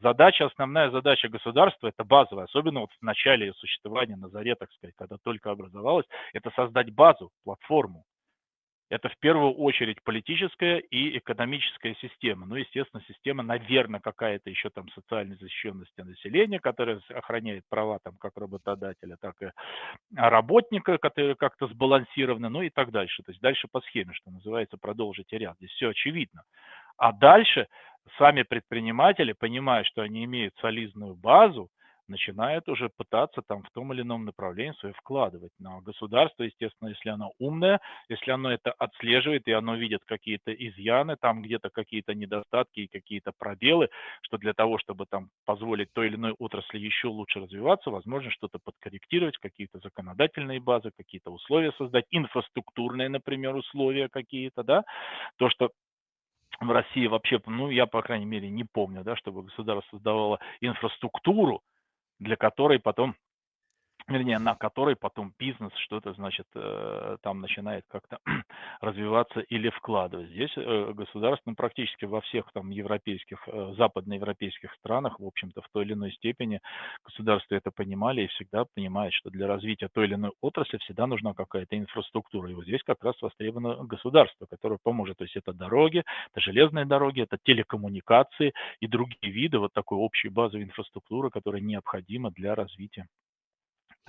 Задача, 0.00 0.46
основная 0.46 0.90
задача 0.90 1.28
государства, 1.28 1.88
это 1.88 2.04
базовая, 2.04 2.44
особенно 2.44 2.80
вот 2.80 2.90
в 2.98 3.02
начале 3.02 3.52
существования, 3.54 4.16
на 4.16 4.28
заре, 4.28 4.54
так 4.54 4.70
сказать, 4.72 4.94
когда 4.96 5.16
только 5.22 5.50
образовалась, 5.50 6.06
это 6.32 6.50
создать 6.56 6.90
базу, 6.94 7.30
платформу, 7.44 8.04
это 8.90 9.08
в 9.08 9.16
первую 9.18 9.52
очередь 9.52 10.02
политическая 10.02 10.78
и 10.78 11.16
экономическая 11.16 11.94
система. 12.00 12.44
Ну, 12.44 12.56
естественно, 12.56 13.02
система, 13.06 13.44
наверное, 13.44 14.00
какая-то 14.00 14.50
еще 14.50 14.68
там 14.68 14.88
социальной 14.90 15.36
защищенности 15.36 16.00
населения, 16.00 16.58
которая 16.58 17.00
охраняет 17.14 17.64
права 17.68 18.00
там 18.02 18.16
как 18.18 18.36
работодателя, 18.36 19.16
так 19.20 19.40
и 19.42 19.50
работника, 20.14 20.98
которые 20.98 21.36
как-то 21.36 21.68
сбалансированы, 21.68 22.48
ну 22.48 22.62
и 22.62 22.70
так 22.70 22.90
дальше. 22.90 23.22
То 23.22 23.30
есть 23.30 23.40
дальше 23.40 23.68
по 23.70 23.80
схеме, 23.80 24.12
что 24.12 24.32
называется, 24.32 24.76
продолжите 24.76 25.38
ряд. 25.38 25.56
Здесь 25.58 25.70
все 25.70 25.90
очевидно. 25.90 26.42
А 26.96 27.12
дальше 27.12 27.68
сами 28.18 28.42
предприниматели, 28.42 29.32
понимая, 29.32 29.84
что 29.84 30.02
они 30.02 30.24
имеют 30.24 30.54
солидную 30.60 31.14
базу, 31.14 31.70
начинает 32.10 32.68
уже 32.68 32.88
пытаться 32.88 33.40
там 33.42 33.62
в 33.62 33.70
том 33.70 33.92
или 33.92 34.02
ином 34.02 34.24
направлении 34.24 34.74
свое 34.78 34.94
вкладывать. 34.94 35.52
Но 35.58 35.80
государство, 35.80 36.42
естественно, 36.42 36.88
если 36.88 37.08
оно 37.08 37.32
умное, 37.38 37.80
если 38.08 38.30
оно 38.32 38.52
это 38.52 38.72
отслеживает 38.72 39.46
и 39.48 39.52
оно 39.52 39.76
видит 39.76 40.02
какие-то 40.04 40.52
изъяны, 40.52 41.16
там 41.16 41.42
где-то 41.42 41.70
какие-то 41.70 42.14
недостатки 42.14 42.80
и 42.80 42.88
какие-то 42.88 43.32
пробелы, 43.38 43.88
что 44.22 44.36
для 44.38 44.52
того, 44.52 44.78
чтобы 44.78 45.06
там 45.06 45.28
позволить 45.46 45.92
той 45.92 46.08
или 46.08 46.16
иной 46.16 46.32
отрасли 46.38 46.78
еще 46.78 47.08
лучше 47.08 47.40
развиваться, 47.40 47.90
возможно, 47.90 48.30
что-то 48.30 48.58
подкорректировать, 48.62 49.38
какие-то 49.38 49.78
законодательные 49.78 50.60
базы, 50.60 50.90
какие-то 50.96 51.30
условия 51.30 51.72
создать, 51.78 52.04
инфраструктурные, 52.10 53.08
например, 53.08 53.54
условия 53.54 54.08
какие-то, 54.08 54.62
да, 54.62 54.84
то, 55.36 55.48
что 55.48 55.70
в 56.60 56.70
России 56.70 57.06
вообще, 57.06 57.40
ну, 57.46 57.70
я, 57.70 57.86
по 57.86 58.02
крайней 58.02 58.26
мере, 58.26 58.50
не 58.50 58.64
помню, 58.64 59.02
да, 59.02 59.16
чтобы 59.16 59.42
государство 59.42 59.96
создавало 59.96 60.38
инфраструктуру, 60.60 61.62
для 62.20 62.36
которой 62.36 62.78
потом 62.78 63.16
вернее, 64.10 64.38
на 64.38 64.54
которой 64.54 64.96
потом 64.96 65.32
бизнес 65.38 65.72
что-то, 65.84 66.12
значит, 66.14 66.46
э, 66.54 67.16
там 67.22 67.40
начинает 67.40 67.84
как-то 67.88 68.18
развиваться 68.80 69.40
или 69.40 69.70
вкладывать. 69.70 70.28
Здесь 70.30 70.52
э, 70.56 70.92
государство 70.92 71.50
ну, 71.50 71.56
практически 71.56 72.04
во 72.04 72.20
всех 72.20 72.50
там 72.52 72.70
европейских, 72.70 73.38
э, 73.46 73.74
западноевропейских 73.76 74.72
странах, 74.74 75.18
в 75.18 75.26
общем-то, 75.26 75.62
в 75.62 75.68
той 75.72 75.84
или 75.84 75.92
иной 75.94 76.12
степени 76.12 76.60
государство 77.04 77.54
это 77.54 77.70
понимали 77.70 78.22
и 78.22 78.26
всегда 78.28 78.64
понимает, 78.74 79.12
что 79.14 79.30
для 79.30 79.46
развития 79.46 79.88
той 79.92 80.06
или 80.06 80.14
иной 80.14 80.32
отрасли 80.40 80.78
всегда 80.78 81.06
нужна 81.06 81.32
какая-то 81.34 81.78
инфраструктура. 81.78 82.50
И 82.50 82.54
вот 82.54 82.64
здесь 82.64 82.82
как 82.82 83.02
раз 83.04 83.20
востребовано 83.22 83.84
государство, 83.84 84.46
которое 84.46 84.78
поможет. 84.82 85.18
То 85.18 85.24
есть 85.24 85.36
это 85.36 85.52
дороги, 85.52 86.02
это 86.32 86.40
железные 86.40 86.84
дороги, 86.84 87.22
это 87.22 87.38
телекоммуникации 87.42 88.52
и 88.80 88.86
другие 88.86 89.32
виды 89.32 89.58
вот 89.58 89.72
такой 89.72 89.98
общей 89.98 90.28
базовой 90.28 90.64
инфраструктуры, 90.64 91.30
которая 91.30 91.60
необходима 91.60 92.30
для 92.30 92.54
развития 92.54 93.06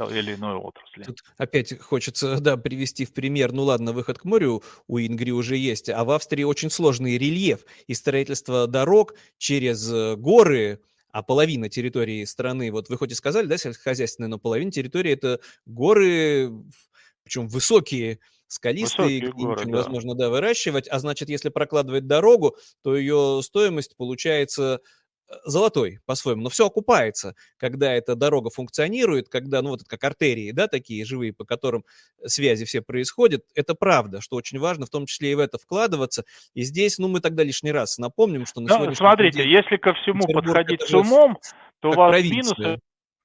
или 0.10 0.36
иной 0.36 0.56
отрасли. 0.56 1.04
Тут 1.04 1.24
опять 1.38 1.78
хочется, 1.80 2.36
да, 2.40 2.58
привести 2.58 3.06
в 3.06 3.14
пример, 3.14 3.52
ну 3.52 3.64
ладно, 3.64 3.94
выход 3.94 4.20
к 4.20 4.26
морю 4.26 4.64
у 4.88 5.00
Ингри 5.00 5.32
уже 5.32 5.58
есть, 5.58 5.90
а 5.90 6.04
в 6.04 6.12
Австрии 6.12 6.44
очень 6.44 6.70
сложный 6.70 7.18
рельеф 7.18 7.66
и 7.88 7.94
строительство 7.94 8.68
дорог 8.68 9.16
через 9.38 9.92
э, 9.92 10.16
горы, 10.16 10.82
а 11.12 11.24
половина 11.24 11.70
территории 11.70 12.24
страны, 12.26 12.72
вот 12.72 12.90
вы 12.90 12.98
хоть 12.98 13.12
и 13.12 13.16
сказали, 13.16 13.48
да, 13.48 13.58
сельскохозяйственная, 13.58 14.30
но 14.30 14.40
половина 14.40 14.72
территории 14.72 15.12
это 15.12 15.40
горы, 15.66 16.52
причем 17.24 17.48
высокие, 17.48 18.20
скалистые, 18.48 19.22
Высокие 19.22 19.32
горы, 19.32 19.66
невозможно, 19.66 20.16
да. 20.16 20.26
да, 20.26 20.30
выращивать, 20.30 20.88
а 20.88 21.00
значит, 21.00 21.30
если 21.30 21.50
прокладывать 21.50 22.08
дорогу, 22.08 22.58
то 22.84 22.96
ее 22.96 23.42
стоимость 23.44 23.96
получается 23.96 24.82
золотой 25.44 26.00
по-своему, 26.06 26.44
но 26.44 26.50
все 26.50 26.68
окупается, 26.68 27.36
когда 27.58 27.94
эта 27.94 28.16
дорога 28.16 28.50
функционирует, 28.50 29.30
когда, 29.30 29.62
ну, 29.62 29.70
вот 29.70 29.82
это 29.82 29.90
как 29.90 30.04
артерии, 30.04 30.52
да, 30.52 30.68
такие 30.68 31.06
живые, 31.06 31.34
по 31.34 31.46
которым 31.46 31.86
связи 32.26 32.66
все 32.66 32.82
происходят, 32.82 33.44
это 33.56 33.76
правда, 33.76 34.22
что 34.22 34.36
очень 34.36 34.60
важно, 34.60 34.86
в 34.86 34.90
том 34.90 35.06
числе 35.06 35.32
и 35.32 35.36
в 35.36 35.40
это 35.40 35.58
вкладываться. 35.58 36.26
И 36.54 36.64
здесь, 36.64 36.98
ну, 36.98 37.08
мы 37.08 37.20
тогда 37.22 37.44
лишний 37.44 37.72
раз 37.72 37.98
напомним, 37.98 38.46
что 38.46 38.62
на 38.62 38.68
ну, 38.68 38.76
сегодняшний 38.76 38.96
смотрите, 38.96 39.44
день... 39.44 39.52
если 39.52 39.78
ко 39.78 39.94
всему 39.94 40.22
подходить 40.28 40.82
с 40.82 40.94
умом, 40.94 41.38
то 41.80 41.90
у 41.90 41.94
вас 41.94 42.22
минусы 42.24 42.80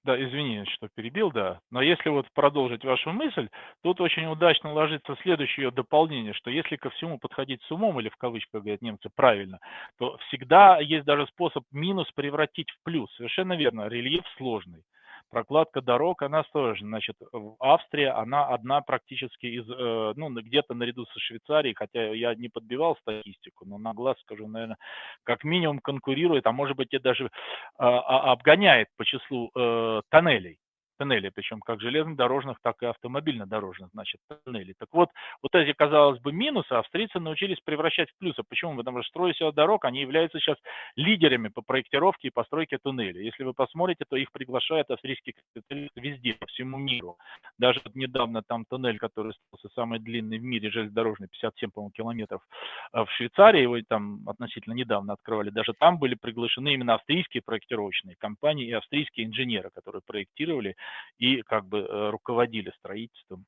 да, 0.06 0.22
извини, 0.22 0.64
что 0.66 0.88
перебил, 0.94 1.30
да. 1.30 1.60
Но 1.70 1.82
если 1.82 2.08
вот 2.08 2.26
продолжить 2.32 2.84
вашу 2.84 3.12
мысль, 3.12 3.48
тут 3.82 4.00
очень 4.00 4.26
удачно 4.26 4.72
ложится 4.72 5.16
следующее 5.22 5.70
дополнение, 5.70 6.32
что 6.32 6.50
если 6.50 6.76
ко 6.76 6.90
всему 6.90 7.18
подходить 7.18 7.60
с 7.62 7.70
умом, 7.70 8.00
или 8.00 8.08
в 8.08 8.16
кавычках 8.16 8.62
говорят 8.62 8.80
немцы 8.80 9.10
правильно, 9.14 9.58
то 9.98 10.16
всегда 10.28 10.78
есть 10.78 11.04
даже 11.04 11.26
способ 11.26 11.64
минус 11.72 12.10
превратить 12.12 12.70
в 12.70 12.82
плюс. 12.84 13.14
Совершенно 13.16 13.54
верно, 13.54 13.88
рельеф 13.88 14.24
сложный 14.38 14.82
прокладка 15.30 15.80
дорог, 15.80 16.22
она 16.22 16.42
тоже, 16.52 16.84
значит, 16.84 17.16
в 17.32 17.56
Австрии 17.60 18.04
она 18.04 18.46
одна 18.46 18.80
практически 18.80 19.46
из, 19.46 19.68
э, 19.68 20.12
ну, 20.16 20.30
где-то 20.30 20.74
наряду 20.74 21.06
со 21.06 21.18
Швейцарией, 21.18 21.74
хотя 21.74 22.12
я 22.14 22.34
не 22.34 22.48
подбивал 22.48 22.96
статистику, 22.96 23.64
но 23.66 23.78
на 23.78 23.92
глаз 23.92 24.18
скажу, 24.20 24.46
наверное, 24.48 24.78
как 25.24 25.44
минимум 25.44 25.80
конкурирует, 25.80 26.46
а 26.46 26.52
может 26.52 26.76
быть 26.76 26.92
и 26.92 26.98
даже 26.98 27.30
а, 27.78 27.98
а, 27.98 28.32
обгоняет 28.32 28.88
по 28.96 29.04
числу 29.04 29.50
э, 29.54 30.02
тоннелей 30.10 30.58
тоннелей, 30.96 31.30
причем 31.30 31.60
как 31.60 31.80
железнодорожных, 31.80 32.58
так 32.62 32.82
и 32.82 32.86
автомобильно-дорожных, 32.86 33.90
значит, 33.92 34.20
тоннелей. 34.44 34.74
Так 34.78 34.88
вот, 34.92 35.10
вот 35.42 35.54
эти, 35.54 35.72
казалось 35.72 36.20
бы, 36.20 36.32
минусы 36.32 36.72
австрийцы 36.72 37.20
научились 37.20 37.60
превращать 37.64 38.10
в 38.10 38.18
плюсы. 38.18 38.42
Почему? 38.48 38.76
Потому 38.76 39.02
что 39.02 39.10
строя 39.10 39.32
села 39.34 39.52
дорог, 39.52 39.84
они 39.84 40.00
являются 40.00 40.38
сейчас 40.38 40.56
лидерами 40.96 41.48
по 41.48 41.62
проектировке 41.62 42.28
и 42.28 42.30
постройке 42.30 42.78
туннелей. 42.78 43.24
Если 43.24 43.44
вы 43.44 43.52
посмотрите, 43.52 44.04
то 44.08 44.16
их 44.16 44.32
приглашают 44.32 44.90
австрийские 44.90 45.34
специалисты 45.50 46.00
везде, 46.00 46.34
по 46.34 46.46
всему 46.46 46.78
миру. 46.78 47.16
Даже 47.58 47.80
вот 47.84 47.94
недавно 47.94 48.42
там 48.42 48.64
туннель, 48.64 48.98
который 48.98 49.32
стал 49.32 49.70
самый 49.74 49.98
длинный 49.98 50.38
в 50.38 50.42
мире, 50.42 50.70
железнодорожный, 50.70 51.28
57, 51.28 51.70
по 51.70 51.90
километров 51.90 52.42
а 52.92 53.04
в 53.04 53.10
Швейцарии, 53.12 53.62
его 53.62 53.78
там 53.88 54.20
относительно 54.26 54.74
недавно 54.74 55.14
открывали, 55.14 55.50
даже 55.50 55.72
там 55.78 55.98
были 55.98 56.14
приглашены 56.14 56.74
именно 56.74 56.94
австрийские 56.94 57.42
проектировочные 57.42 58.16
компании 58.16 58.66
и 58.66 58.72
австрийские 58.72 59.26
инженеры, 59.26 59.70
которые 59.74 60.02
проектировали 60.06 60.76
и 61.18 61.42
как 61.42 61.66
бы 61.66 61.78
э, 61.80 62.10
руководили 62.10 62.72
строительством. 62.78 63.44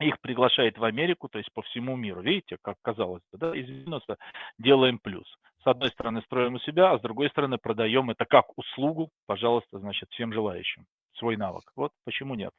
Их 0.00 0.20
приглашает 0.20 0.76
в 0.76 0.84
Америку, 0.84 1.28
то 1.28 1.38
есть 1.38 1.52
по 1.52 1.62
всему 1.62 1.96
миру. 1.96 2.20
Видите, 2.20 2.56
как 2.62 2.76
казалось 2.82 3.22
бы, 3.32 3.38
да, 3.38 3.56
из 3.56 3.68
минуса 3.68 4.16
делаем 4.58 4.98
плюс. 4.98 5.26
С 5.62 5.66
одной 5.66 5.90
стороны 5.90 6.20
строим 6.22 6.54
у 6.54 6.58
себя, 6.58 6.92
а 6.92 6.98
с 6.98 7.02
другой 7.02 7.30
стороны 7.30 7.58
продаем 7.58 8.10
это 8.10 8.24
как 8.24 8.46
услугу, 8.58 9.10
пожалуйста, 9.26 9.78
значит, 9.78 10.10
всем 10.10 10.32
желающим 10.32 10.84
свой 11.14 11.36
навык. 11.36 11.70
Вот 11.76 11.92
почему 12.04 12.34
нет. 12.34 12.52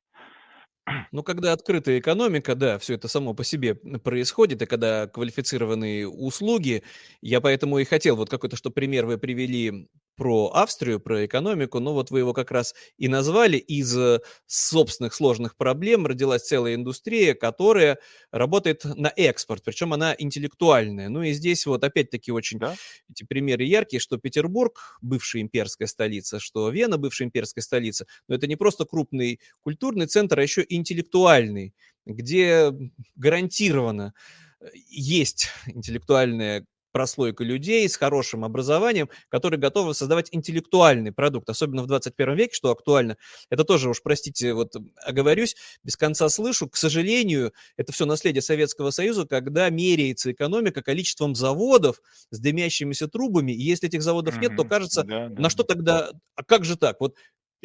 Ну, 1.11 1.23
когда 1.23 1.53
открытая 1.53 1.99
экономика, 1.99 2.55
да, 2.55 2.77
все 2.77 2.93
это 2.93 3.07
само 3.07 3.33
по 3.33 3.43
себе 3.43 3.75
происходит, 3.75 4.61
и 4.61 4.65
когда 4.65 5.07
квалифицированные 5.07 6.07
услуги, 6.07 6.83
я 7.21 7.41
поэтому 7.41 7.79
и 7.79 7.85
хотел, 7.85 8.15
вот 8.15 8.29
какой-то, 8.29 8.55
что 8.55 8.69
пример 8.69 9.05
вы 9.05 9.17
привели 9.17 9.89
про 10.15 10.51
Австрию, 10.54 10.99
про 10.99 11.25
экономику, 11.25 11.80
но 11.80 11.93
вот 11.93 12.12
вы 12.12 12.19
его 12.19 12.34
как 12.34 12.51
раз 12.51 12.73
и 12.97 13.08
назвали. 13.08 13.58
Из 13.58 13.95
э, 13.97 14.19
собственных 14.45 15.13
сложных 15.13 15.56
проблем 15.56 16.06
родилась 16.06 16.43
целая 16.43 16.75
индустрия, 16.75 17.34
которая 17.34 17.99
работает 18.32 18.86
на 18.86 19.12
экспорт, 19.15 19.63
причем 19.63 19.93
она 19.93 20.15
интеллектуальная. 20.17 21.10
Ну 21.10 21.23
и 21.23 21.34
здесь 21.34 21.65
вот 21.65 21.84
опять-таки 21.84 22.32
очень 22.32 22.60
да? 22.60 22.75
эти 23.10 23.23
примеры 23.23 23.63
яркие, 23.63 23.99
что 23.99 24.17
Петербург, 24.17 24.99
бывшая 25.01 25.41
имперская 25.41 25.88
столица, 25.88 26.39
что 26.39 26.69
Вена, 26.69 26.97
бывшая 26.97 27.25
имперская 27.25 27.62
столица, 27.62 28.06
но 28.28 28.36
это 28.36 28.47
не 28.47 28.56
просто 28.56 28.86
крупный 28.86 29.39
культурный 29.62 30.08
центр, 30.08 30.39
а 30.39 30.43
еще 30.43 30.65
интеллектуальный, 30.67 31.73
где 32.06 32.71
гарантированно 33.15 34.13
э, 34.60 34.67
есть 34.89 35.49
интеллектуальная 35.67 36.65
прослойка 36.95 37.43
людей 37.43 37.89
с 37.89 37.97
хорошим 37.97 38.45
образованием, 38.45 39.10
которые 39.27 39.60
готовы 39.60 39.93
создавать 39.93 40.29
интеллектуальный 40.31 41.12
продукт, 41.12 41.49
особенно 41.49 41.84
в 41.84 41.88
21 41.88 42.36
веке, 42.38 42.53
что 42.53 42.71
актуально. 42.71 43.17
Это 43.49 43.65
тоже 43.65 43.89
уж, 43.89 44.01
простите, 44.01 44.53
вот 44.53 44.77
оговорюсь, 45.03 45.58
без 45.84 45.97
конца 45.97 46.29
слышу. 46.29 46.69
К 46.69 46.77
сожалению, 46.77 47.51
это 47.75 47.91
все 47.91 48.05
наследие 48.05 48.41
Советского 48.41 48.91
Союза, 48.91 49.25
когда 49.25 49.69
меряется 49.69 50.31
экономика 50.31 50.81
количеством 50.81 51.36
заводов 51.36 52.01
с 52.29 52.39
дымящимися 52.39 53.10
трубами, 53.10 53.51
и 53.51 53.62
если 53.62 53.89
этих 53.89 54.01
заводов 54.01 54.39
нет, 54.39 54.55
то 54.55 54.63
кажется, 54.63 55.03
да, 55.03 55.27
да, 55.27 55.41
на 55.41 55.49
что 55.49 55.63
тогда, 55.63 56.12
а 56.36 56.45
как 56.45 56.63
же 56.63 56.77
так? 56.77 57.01
Вот 57.01 57.15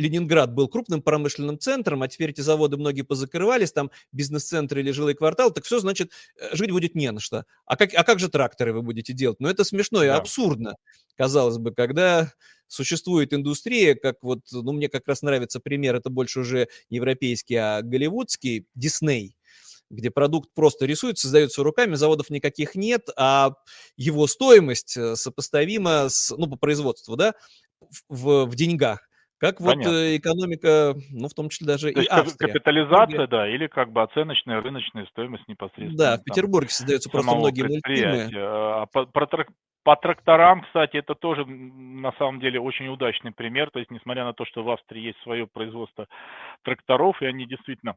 Ленинград 0.00 0.52
был 0.52 0.68
крупным 0.68 1.02
промышленным 1.02 1.58
центром, 1.58 2.02
а 2.02 2.08
теперь 2.08 2.30
эти 2.30 2.40
заводы 2.40 2.76
многие 2.76 3.02
позакрывались, 3.02 3.72
там 3.72 3.90
бизнес-центры 4.12 4.80
или 4.80 4.90
жилые 4.90 5.14
кварталы, 5.14 5.52
так 5.52 5.64
все, 5.64 5.78
значит, 5.78 6.10
э, 6.40 6.56
жить 6.56 6.70
будет 6.70 6.94
не 6.94 7.10
на 7.12 7.20
что. 7.20 7.44
А 7.66 7.76
как, 7.76 7.94
а 7.94 8.02
как 8.02 8.18
же 8.18 8.28
тракторы 8.28 8.72
вы 8.72 8.82
будете 8.82 9.12
делать? 9.12 9.38
Ну, 9.40 9.48
это 9.48 9.64
смешно 9.64 10.02
и 10.02 10.08
да. 10.08 10.16
абсурдно, 10.16 10.76
казалось 11.16 11.58
бы, 11.58 11.72
когда 11.72 12.32
существует 12.66 13.34
индустрия, 13.34 13.94
как 13.94 14.16
вот, 14.22 14.40
ну, 14.52 14.72
мне 14.72 14.88
как 14.88 15.06
раз 15.06 15.22
нравится 15.22 15.60
пример, 15.60 15.96
это 15.96 16.08
больше 16.08 16.40
уже 16.40 16.68
европейский, 16.88 17.56
а 17.56 17.82
голливудский, 17.82 18.66
Дисней, 18.74 19.36
где 19.90 20.10
продукт 20.10 20.50
просто 20.54 20.86
рисуется, 20.86 21.22
создается 21.22 21.62
руками, 21.62 21.96
заводов 21.96 22.30
никаких 22.30 22.74
нет, 22.76 23.08
а 23.16 23.52
его 23.96 24.26
стоимость 24.26 24.96
э, 24.96 25.16
сопоставима 25.16 26.08
с, 26.08 26.34
ну, 26.36 26.46
по 26.46 26.56
производству, 26.56 27.16
да, 27.16 27.34
в, 28.08 28.46
в 28.46 28.54
деньгах 28.54 29.09
как 29.40 29.56
Понятно. 29.56 29.90
вот 29.90 29.96
э, 29.96 30.16
экономика, 30.18 30.94
ну, 31.10 31.28
в 31.28 31.34
том 31.34 31.48
числе 31.48 31.66
даже 31.66 31.92
То 31.92 32.02
и 32.02 32.06
Австрия. 32.06 32.52
Капитализация, 32.52 33.26
да, 33.26 33.48
или 33.48 33.68
как 33.68 33.90
бы 33.90 34.02
оценочная 34.02 34.60
рыночная 34.60 35.06
стоимость 35.06 35.48
непосредственно. 35.48 35.96
Да, 35.96 36.18
в 36.18 36.24
Петербурге 36.24 36.68
создаются 36.68 37.08
просто 37.08 37.34
многие 37.34 37.62
мультфильмы. 37.62 38.30
А 38.36 38.86
по, 38.86 39.06
про, 39.06 39.46
по 39.82 39.96
тракторам, 39.96 40.60
кстати, 40.62 40.98
это 40.98 41.14
тоже 41.14 41.46
на 41.46 42.12
самом 42.18 42.40
деле 42.40 42.60
очень 42.60 42.88
удачный 42.88 43.32
пример. 43.32 43.70
То 43.70 43.78
есть, 43.78 43.90
несмотря 43.90 44.24
на 44.24 44.34
то, 44.34 44.44
что 44.44 44.62
в 44.62 44.70
Австрии 44.70 45.06
есть 45.06 45.22
свое 45.22 45.46
производство 45.46 46.06
тракторов, 46.62 47.22
и 47.22 47.26
они 47.26 47.46
действительно 47.46 47.96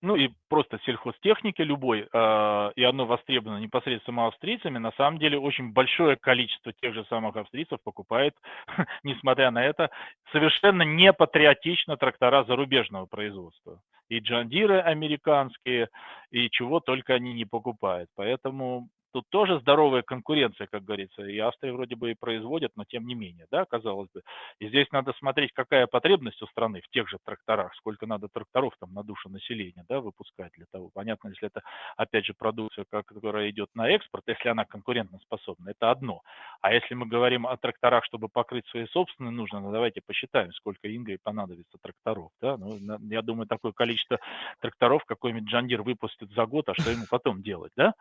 ну 0.00 0.16
и 0.16 0.30
просто 0.48 0.78
сельхозтехники 0.84 1.62
любой, 1.62 2.08
э, 2.12 2.72
и 2.76 2.84
оно 2.84 3.06
востребовано 3.06 3.58
непосредственно 3.58 4.26
австрийцами, 4.26 4.78
на 4.78 4.92
самом 4.92 5.18
деле 5.18 5.38
очень 5.38 5.72
большое 5.72 6.16
количество 6.16 6.72
тех 6.72 6.94
же 6.94 7.04
самых 7.06 7.36
австрийцев 7.36 7.78
покупает, 7.82 8.34
несмотря 9.02 9.50
на 9.50 9.64
это, 9.64 9.90
совершенно 10.32 10.82
не 10.82 11.12
патриотично 11.12 11.96
трактора 11.96 12.44
зарубежного 12.44 13.06
производства. 13.06 13.80
И 14.08 14.20
джандиры 14.20 14.80
американские, 14.80 15.88
и 16.30 16.48
чего 16.50 16.80
только 16.80 17.14
они 17.14 17.34
не 17.34 17.44
покупают. 17.44 18.08
Поэтому 18.16 18.88
Тут 19.12 19.24
тоже 19.30 19.58
здоровая 19.60 20.02
конкуренция, 20.02 20.66
как 20.66 20.84
говорится. 20.84 21.22
И 21.22 21.38
Австрия 21.38 21.72
вроде 21.72 21.96
бы 21.96 22.10
и 22.10 22.14
производит, 22.14 22.72
но 22.76 22.84
тем 22.84 23.06
не 23.06 23.14
менее, 23.14 23.46
да, 23.50 23.64
казалось 23.64 24.08
бы. 24.12 24.22
И 24.58 24.68
здесь 24.68 24.90
надо 24.92 25.12
смотреть, 25.14 25.52
какая 25.52 25.86
потребность 25.86 26.42
у 26.42 26.46
страны 26.46 26.80
в 26.80 26.88
тех 26.88 27.08
же 27.08 27.18
тракторах, 27.24 27.74
сколько 27.76 28.06
надо 28.06 28.28
тракторов 28.28 28.74
там 28.78 28.92
на 28.92 29.02
душу 29.02 29.28
населения, 29.28 29.84
да, 29.88 30.00
выпускать 30.00 30.52
для 30.52 30.66
того. 30.70 30.90
Понятно, 30.92 31.28
если 31.28 31.48
это, 31.48 31.62
опять 31.96 32.26
же, 32.26 32.34
продукция, 32.34 32.84
которая 32.90 33.50
идет 33.50 33.70
на 33.74 33.88
экспорт, 33.88 34.24
если 34.26 34.48
она 34.48 34.64
конкурентоспособна, 34.64 35.70
это 35.70 35.90
одно. 35.90 36.22
А 36.60 36.72
если 36.72 36.94
мы 36.94 37.06
говорим 37.06 37.46
о 37.46 37.56
тракторах, 37.56 38.04
чтобы 38.04 38.28
покрыть 38.28 38.66
свои 38.68 38.86
собственные 38.86 39.32
нужды, 39.32 39.58
ну, 39.58 39.72
давайте 39.72 40.00
посчитаем, 40.04 40.52
сколько 40.52 40.94
Ингой 40.94 41.18
понадобится 41.22 41.78
тракторов, 41.80 42.30
да. 42.40 42.56
Ну, 42.56 42.78
я 43.10 43.22
думаю, 43.22 43.46
такое 43.46 43.72
количество 43.72 44.18
тракторов 44.60 45.04
какой-нибудь 45.04 45.48
Джандир 45.48 45.82
выпустит 45.82 46.30
за 46.32 46.46
год, 46.46 46.68
а 46.68 46.74
что 46.74 46.90
ему 46.90 47.04
потом 47.08 47.42
делать, 47.42 47.72
да? 47.76 47.94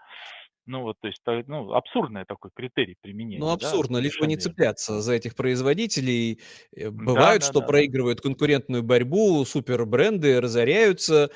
Ну, 0.67 0.81
вот, 0.81 0.97
то 0.99 1.07
есть, 1.07 1.21
ну, 1.47 1.71
абсурдный 1.71 2.25
такой 2.25 2.51
критерий 2.53 2.97
применения. 3.01 3.39
Ну, 3.39 3.49
абсурдно, 3.49 3.99
да, 3.99 4.03
лишь 4.03 4.19
бы 4.19 4.27
не 4.27 4.35
цепляться 4.35 5.01
за 5.01 5.13
этих 5.13 5.33
производителей. 5.33 6.41
Э, 6.75 6.89
бывает, 6.89 7.39
да, 7.39 7.47
что 7.47 7.61
да, 7.61 7.67
проигрывают 7.67 8.19
да. 8.19 8.23
конкурентную 8.23 8.83
борьбу, 8.83 9.45
супербренды 9.45 10.41
разоряются, 10.41 11.31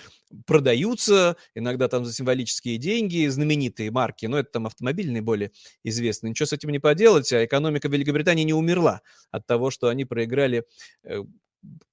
продаются, 0.46 1.38
иногда 1.56 1.88
там 1.88 2.04
за 2.04 2.14
символические 2.14 2.78
деньги, 2.78 3.26
знаменитые 3.28 3.90
марки, 3.90 4.26
но 4.26 4.38
это 4.38 4.52
там 4.52 4.68
автомобильные 4.68 5.22
более 5.22 5.52
известные. 5.84 6.32
Ничего 6.32 6.48
с 6.48 6.54
этим 6.54 6.70
не 6.70 6.80
поделать, 6.80 7.32
а 7.32 7.46
экономика 7.46 7.88
Великобритании 7.88 8.44
не 8.44 8.54
умерла 8.54 9.02
от 9.32 9.48
того, 9.48 9.72
что 9.72 9.88
они 9.88 10.04
проиграли 10.04 10.66
э, 11.04 11.24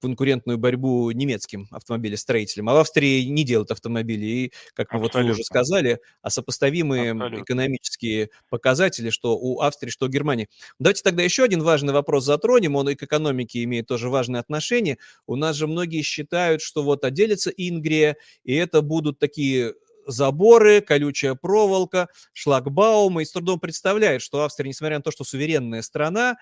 конкурентную 0.01 0.57
борьбу 0.57 1.11
немецким 1.11 1.67
автомобилестроителям. 1.71 2.69
А 2.69 2.73
в 2.73 2.77
Австрии 2.77 3.23
не 3.23 3.43
делают 3.43 3.71
автомобили. 3.71 4.25
И, 4.25 4.53
как 4.73 4.91
мы 4.93 4.99
вот 4.99 5.13
вы 5.13 5.29
уже 5.29 5.43
сказали, 5.43 5.99
а 6.21 6.29
сопоставимые 6.29 7.11
Абсолютно. 7.11 7.43
экономические 7.43 8.29
показатели, 8.49 9.09
что 9.09 9.37
у 9.37 9.61
Австрии, 9.61 9.89
что 9.89 10.05
у 10.05 10.09
Германии. 10.09 10.49
Давайте 10.79 11.03
тогда 11.03 11.23
еще 11.23 11.43
один 11.43 11.61
важный 11.61 11.93
вопрос 11.93 12.25
затронем. 12.25 12.75
Он 12.75 12.89
и 12.89 12.95
к 12.95 13.03
экономике 13.03 13.63
имеет 13.63 13.87
тоже 13.87 14.09
важное 14.09 14.39
отношение. 14.39 14.97
У 15.27 15.35
нас 15.35 15.55
же 15.55 15.67
многие 15.67 16.01
считают, 16.01 16.61
что 16.61 16.83
вот 16.83 17.03
отделится 17.03 17.49
Ингрия, 17.49 18.17
и 18.43 18.53
это 18.55 18.81
будут 18.81 19.19
такие 19.19 19.73
заборы, 20.11 20.81
колючая 20.81 21.35
проволока, 21.35 22.09
шлагбаумы. 22.33 23.21
И 23.21 23.25
с 23.25 23.31
трудом 23.31 23.59
представляют, 23.59 24.21
что 24.21 24.41
Австрия, 24.43 24.69
несмотря 24.69 24.97
на 24.97 25.03
то, 25.03 25.11
что 25.11 25.23
суверенная 25.23 25.81
страна, 25.81 26.37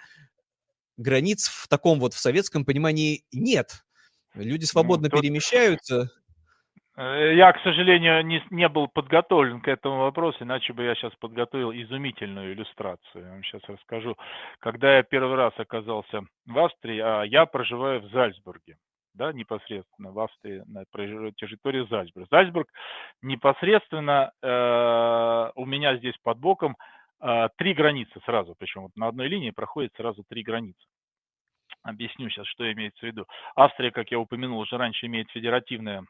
границ 0.97 1.47
в 1.47 1.67
таком 1.67 1.99
вот 1.99 2.13
в 2.13 2.19
советском 2.19 2.65
понимании 2.65 3.23
нет. 3.31 3.83
Люди 4.35 4.63
ну, 4.63 4.67
свободно 4.67 5.09
ну, 5.11 5.19
перемещаются. 5.19 6.09
Э, 6.97 7.35
я, 7.35 7.53
к 7.53 7.61
сожалению, 7.61 8.25
не, 8.25 8.43
не 8.49 8.67
был 8.67 8.87
подготовлен 8.87 9.61
к 9.61 9.67
этому 9.67 9.99
вопросу, 9.99 10.43
иначе 10.43 10.73
бы 10.73 10.83
я 10.83 10.95
сейчас 10.95 11.13
подготовил 11.19 11.71
изумительную 11.71 12.53
иллюстрацию. 12.53 13.23
Я 13.23 13.31
вам 13.31 13.43
сейчас 13.43 13.61
расскажу. 13.67 14.17
Когда 14.59 14.97
я 14.97 15.03
первый 15.03 15.35
раз 15.35 15.53
оказался 15.57 16.21
в 16.45 16.57
Австрии, 16.57 16.99
а 16.99 17.23
я 17.23 17.45
проживаю 17.45 18.01
в 18.01 18.11
Зальцбурге, 18.11 18.77
да, 19.13 19.31
непосредственно 19.31 20.11
в 20.11 20.19
Австрии, 20.19 20.63
на 20.67 20.85
территории 20.85 21.87
Зальцбурга. 21.87 22.27
Зальцбург 22.31 22.67
непосредственно 23.21 24.31
э, 24.41 25.51
у 25.55 25.65
меня 25.65 25.97
здесь 25.97 26.15
под 26.23 26.39
боком 26.39 26.77
три 27.57 27.73
границы 27.73 28.19
сразу, 28.25 28.55
причем 28.57 28.83
вот 28.83 28.91
на 28.95 29.07
одной 29.07 29.27
линии 29.27 29.51
проходит 29.51 29.93
сразу 29.95 30.23
три 30.27 30.43
границы. 30.43 30.85
Объясню 31.83 32.29
сейчас, 32.29 32.47
что 32.47 32.71
имеется 32.71 32.99
в 32.99 33.03
виду. 33.03 33.25
Австрия, 33.55 33.91
как 33.91 34.11
я 34.11 34.19
упомянул 34.19 34.59
уже 34.59 34.77
раньше, 34.77 35.05
имеет 35.05 35.29
федеративное 35.31 36.05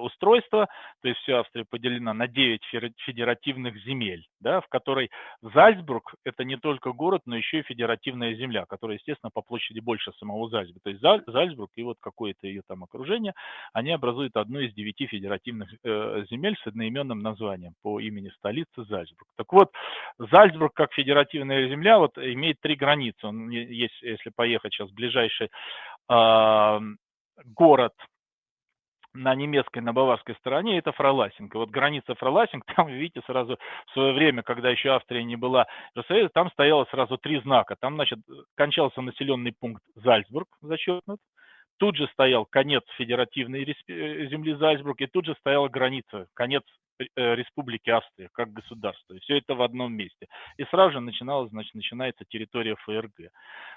устройство, 0.00 0.68
то 1.00 1.08
есть 1.08 1.20
вся 1.20 1.40
Австрия 1.40 1.64
поделена 1.64 2.14
на 2.14 2.28
9 2.28 2.60
федеративных 3.04 3.76
земель, 3.84 4.26
да, 4.40 4.60
в 4.60 4.68
которой 4.68 5.10
Зальцбург– 5.42 6.14
это 6.24 6.44
не 6.44 6.56
только 6.56 6.92
город, 6.92 7.22
но 7.26 7.36
еще 7.36 7.60
и 7.60 7.62
федеративная 7.62 8.34
земля, 8.34 8.64
которая, 8.66 8.98
естественно, 8.98 9.30
по 9.32 9.42
площади 9.42 9.80
больше 9.80 10.12
самого 10.18 10.48
Зальцбурга. 10.48 10.80
То 10.82 10.90
есть 10.90 11.02
Зальцбург 11.26 11.70
и 11.76 11.82
вот 11.82 11.96
какое-то 12.00 12.46
ее 12.46 12.62
там 12.66 12.84
окружение, 12.84 13.34
они 13.72 13.90
образуют 13.90 14.36
одну 14.36 14.60
из 14.60 14.72
девяти 14.74 15.06
федеративных 15.06 15.72
э, 15.84 16.24
земель 16.30 16.56
с 16.62 16.66
одноименным 16.66 17.18
названием 17.18 17.74
по 17.82 18.00
имени 18.00 18.30
столицы 18.30 18.84
Зальцбург. 18.84 19.28
Так 19.36 19.52
вот, 19.52 19.72
Зальцбург 20.18 20.72
как 20.74 20.92
федеративная 20.92 21.68
земля 21.68 21.98
вот 21.98 22.18
имеет 22.18 22.60
три 22.60 22.74
границы. 22.76 23.26
Он 23.26 23.50
есть, 23.50 24.00
если 24.02 24.30
поехать 24.30 24.72
сейчас 24.72 24.90
ближайший 24.90 25.50
э, 26.08 26.80
город– 27.44 27.92
на 29.14 29.34
немецкой, 29.34 29.80
на 29.80 29.92
баварской 29.92 30.34
стороне, 30.36 30.78
это 30.78 30.92
Фроласинг. 30.92 31.54
Вот 31.54 31.70
граница 31.70 32.14
Фроласинг, 32.14 32.64
там, 32.76 32.88
видите, 32.88 33.20
сразу 33.26 33.58
в 33.86 33.92
свое 33.92 34.12
время, 34.12 34.42
когда 34.42 34.70
еще 34.70 34.90
Австрия 34.90 35.24
не 35.24 35.36
была 35.36 35.66
РСФСР, 35.98 36.30
там 36.32 36.50
стояло 36.50 36.86
сразу 36.90 37.18
три 37.18 37.40
знака. 37.40 37.76
Там, 37.78 37.94
значит, 37.94 38.18
кончался 38.56 39.00
населенный 39.00 39.52
пункт 39.58 39.82
Зальцбург, 39.94 40.48
зачеркнут. 40.60 41.20
Тут 41.78 41.96
же 41.96 42.08
стоял 42.12 42.46
конец 42.46 42.82
федеративной 42.96 43.64
э, 43.64 44.26
земли 44.28 44.54
Зальцбург, 44.54 45.00
и 45.00 45.06
тут 45.06 45.26
же 45.26 45.34
стояла 45.40 45.68
граница, 45.68 46.26
конец 46.34 46.62
Э, 47.16 47.34
Республики 47.34 47.90
Австрия 47.90 48.28
как 48.32 48.52
государство. 48.52 49.14
И 49.14 49.20
все 49.20 49.38
это 49.38 49.54
в 49.54 49.62
одном 49.62 49.94
месте. 49.94 50.26
И 50.56 50.64
сразу 50.64 50.92
же 50.92 51.00
начиналась, 51.00 51.50
значит, 51.50 51.74
начинается 51.74 52.24
территория 52.28 52.76
ФРГ. 52.76 53.30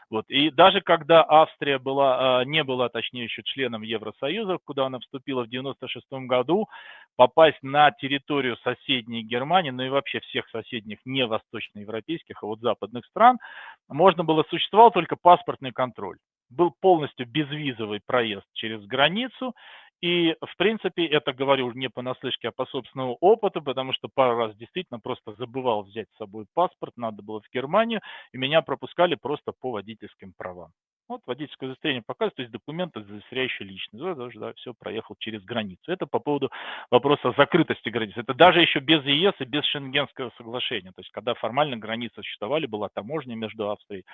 Вот. 0.09 0.25
И 0.29 0.51
даже 0.51 0.81
когда 0.81 1.23
Австрия 1.23 1.79
была, 1.79 2.39
а, 2.39 2.45
не 2.45 2.63
была, 2.63 2.89
точнее, 2.89 3.23
еще 3.23 3.41
членом 3.43 3.81
Евросоюза, 3.81 4.59
куда 4.63 4.85
она 4.85 4.99
вступила 4.99 5.43
в 5.43 5.49
96 5.49 6.05
году, 6.27 6.67
попасть 7.15 7.61
на 7.63 7.91
территорию 7.91 8.57
соседней 8.57 9.23
Германии, 9.23 9.71
ну 9.71 9.83
и 9.83 9.89
вообще 9.89 10.19
всех 10.19 10.47
соседних 10.49 10.99
не 11.05 11.25
восточноевропейских, 11.25 12.43
а 12.43 12.45
вот 12.45 12.59
западных 12.59 13.05
стран, 13.05 13.39
можно 13.87 14.23
было, 14.23 14.43
существовал 14.49 14.91
только 14.91 15.15
паспортный 15.15 15.71
контроль 15.71 16.17
был 16.55 16.73
полностью 16.81 17.27
безвизовый 17.27 18.01
проезд 18.05 18.45
через 18.53 18.85
границу, 18.85 19.53
и, 20.01 20.35
в 20.41 20.57
принципе, 20.57 21.05
это 21.05 21.33
говорю 21.33 21.71
не 21.71 21.89
понаслышке, 21.89 22.49
а 22.49 22.51
по 22.51 22.65
собственному 22.65 23.17
опыту, 23.21 23.61
потому 23.61 23.93
что 23.93 24.09
пару 24.13 24.37
раз 24.37 24.55
действительно 24.55 24.99
просто 24.99 25.33
забывал 25.33 25.83
взять 25.83 26.07
с 26.13 26.17
собой 26.17 26.45
паспорт, 26.53 26.93
надо 26.97 27.23
было 27.23 27.41
в 27.41 27.53
Германию, 27.53 28.01
и 28.33 28.37
меня 28.37 28.61
пропускали 28.61 29.15
просто 29.15 29.53
по 29.59 29.71
водительским 29.71 30.33
правам. 30.37 30.71
Вот 31.07 31.21
водительское 31.27 31.69
удостоверение 31.69 32.03
показывает, 32.05 32.35
то 32.35 32.41
есть 32.41 32.51
документы, 32.51 32.99
удостоверяющие 32.99 33.67
личность. 33.67 34.03
Да, 34.03 34.15
даже, 34.15 34.39
да, 34.39 34.53
все 34.53 34.73
проехал 34.73 35.15
через 35.19 35.43
границу. 35.43 35.83
Это 35.87 36.07
по 36.07 36.19
поводу 36.19 36.51
вопроса 36.89 37.33
закрытости 37.37 37.89
границ. 37.89 38.17
Это 38.17 38.33
даже 38.33 38.61
еще 38.61 38.79
без 38.79 39.03
ЕС 39.05 39.33
и 39.39 39.45
без 39.45 39.63
Шенгенского 39.65 40.31
соглашения. 40.37 40.91
То 40.91 41.01
есть 41.01 41.11
когда 41.11 41.35
формально 41.35 41.77
границы 41.77 42.15
существовали, 42.15 42.65
была 42.65 42.89
таможня 42.89 43.35
между 43.35 43.69
Австрией 43.69 44.05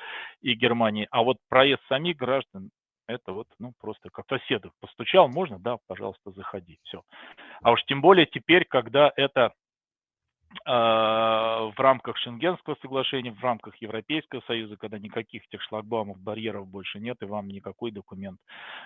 и 0.41 0.53
Германией. 0.53 1.07
А 1.11 1.23
вот 1.23 1.37
проезд 1.49 1.81
самих 1.87 2.17
граждан 2.17 2.71
это 3.07 3.33
вот, 3.33 3.47
ну, 3.59 3.73
просто 3.79 4.09
как 4.09 4.25
соседу 4.27 4.71
постучал, 4.79 5.27
можно, 5.27 5.59
да, 5.59 5.77
пожалуйста, 5.87 6.31
заходи, 6.31 6.79
все. 6.83 7.01
А 7.61 7.71
уж 7.71 7.83
тем 7.85 8.01
более 8.01 8.25
теперь, 8.25 8.65
когда 8.65 9.11
это 9.15 9.53
в 10.65 11.73
рамках 11.77 12.17
Шенгенского 12.17 12.75
соглашения, 12.81 13.31
в 13.31 13.41
рамках 13.41 13.75
Европейского 13.77 14.41
Союза, 14.47 14.75
когда 14.77 14.99
никаких 14.99 15.43
этих 15.45 15.61
шлагбаумов, 15.63 16.19
барьеров 16.19 16.67
больше 16.67 16.99
нет, 16.99 17.17
и 17.21 17.25
вам 17.25 17.47
никакой 17.47 17.91
документ 17.91 18.39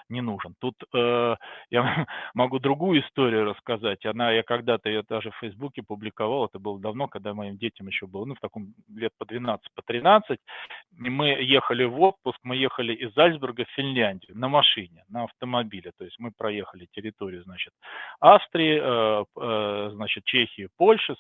не 0.10 0.22
нужен. 0.22 0.56
Тут 0.60 0.76
э, 0.94 1.36
я 1.72 2.06
могу 2.34 2.60
другую 2.60 3.02
историю 3.02 3.46
рассказать. 3.46 4.06
Она, 4.06 4.32
я 4.32 4.44
когда-то 4.44 4.90
ее 4.90 5.04
даже 5.08 5.32
в 5.32 5.38
Фейсбуке 5.38 5.82
публиковал, 5.84 6.46
это 6.46 6.60
было 6.60 6.80
давно, 6.80 7.08
когда 7.08 7.34
моим 7.34 7.58
детям 7.58 7.88
еще 7.88 8.08
было, 8.08 8.26
ну, 8.26 8.36
в 8.36 8.40
таком 8.40 8.74
лет 8.94 9.12
по 9.18 9.26
12, 9.26 9.66
по 9.74 9.82
13. 9.82 10.40
Мы 10.92 11.28
ехали 11.42 11.84
в 11.86 12.00
отпуск, 12.00 12.40
мы 12.44 12.56
ехали 12.56 12.94
из 12.94 13.14
Зальцбурга 13.14 13.66
в 13.66 13.70
Финляндию 13.70 14.38
на 14.38 14.48
машине, 14.48 15.04
на 15.10 15.24
автомобиле. 15.24 15.92
То 15.98 16.06
есть 16.06 16.20
мы 16.20 16.32
проехали 16.32 16.88
территорию, 16.92 17.44
значит, 17.44 17.74
Австрии, 18.20 18.80
э, 18.82 19.26
э, 19.36 19.90
значит, 19.94 20.24
Чехии, 20.26 20.70
Польши, 20.78 21.16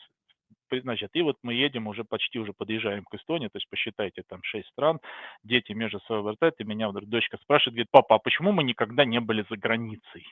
значит, 0.71 1.12
и 1.13 1.21
вот 1.21 1.38
мы 1.43 1.54
едем 1.54 1.88
уже 1.88 2.04
почти 2.04 2.39
уже 2.39 2.54
подъезжаем 2.54 3.06
к 3.06 3.15
Эстонии, 3.15 3.47
то 3.47 3.58
есть 3.58 3.69
посчитайте 3.69 4.23
там 4.28 4.41
шесть 4.43 4.67
стран, 4.69 4.99
дети 5.43 5.73
между 5.73 5.99
собой 6.01 6.23
вырастают, 6.23 6.56
и 6.60 6.63
меня 6.63 6.89
вдруг 6.89 7.08
дочка 7.10 7.38
спрашивает, 7.41 7.75
говорит, 7.75 7.91
папа, 7.91 8.15
а 8.15 8.19
почему 8.19 8.51
мы 8.51 8.63
никогда 8.63 9.06
не 9.06 9.19
были 9.19 9.45
за 9.49 9.58
границей? 9.58 10.25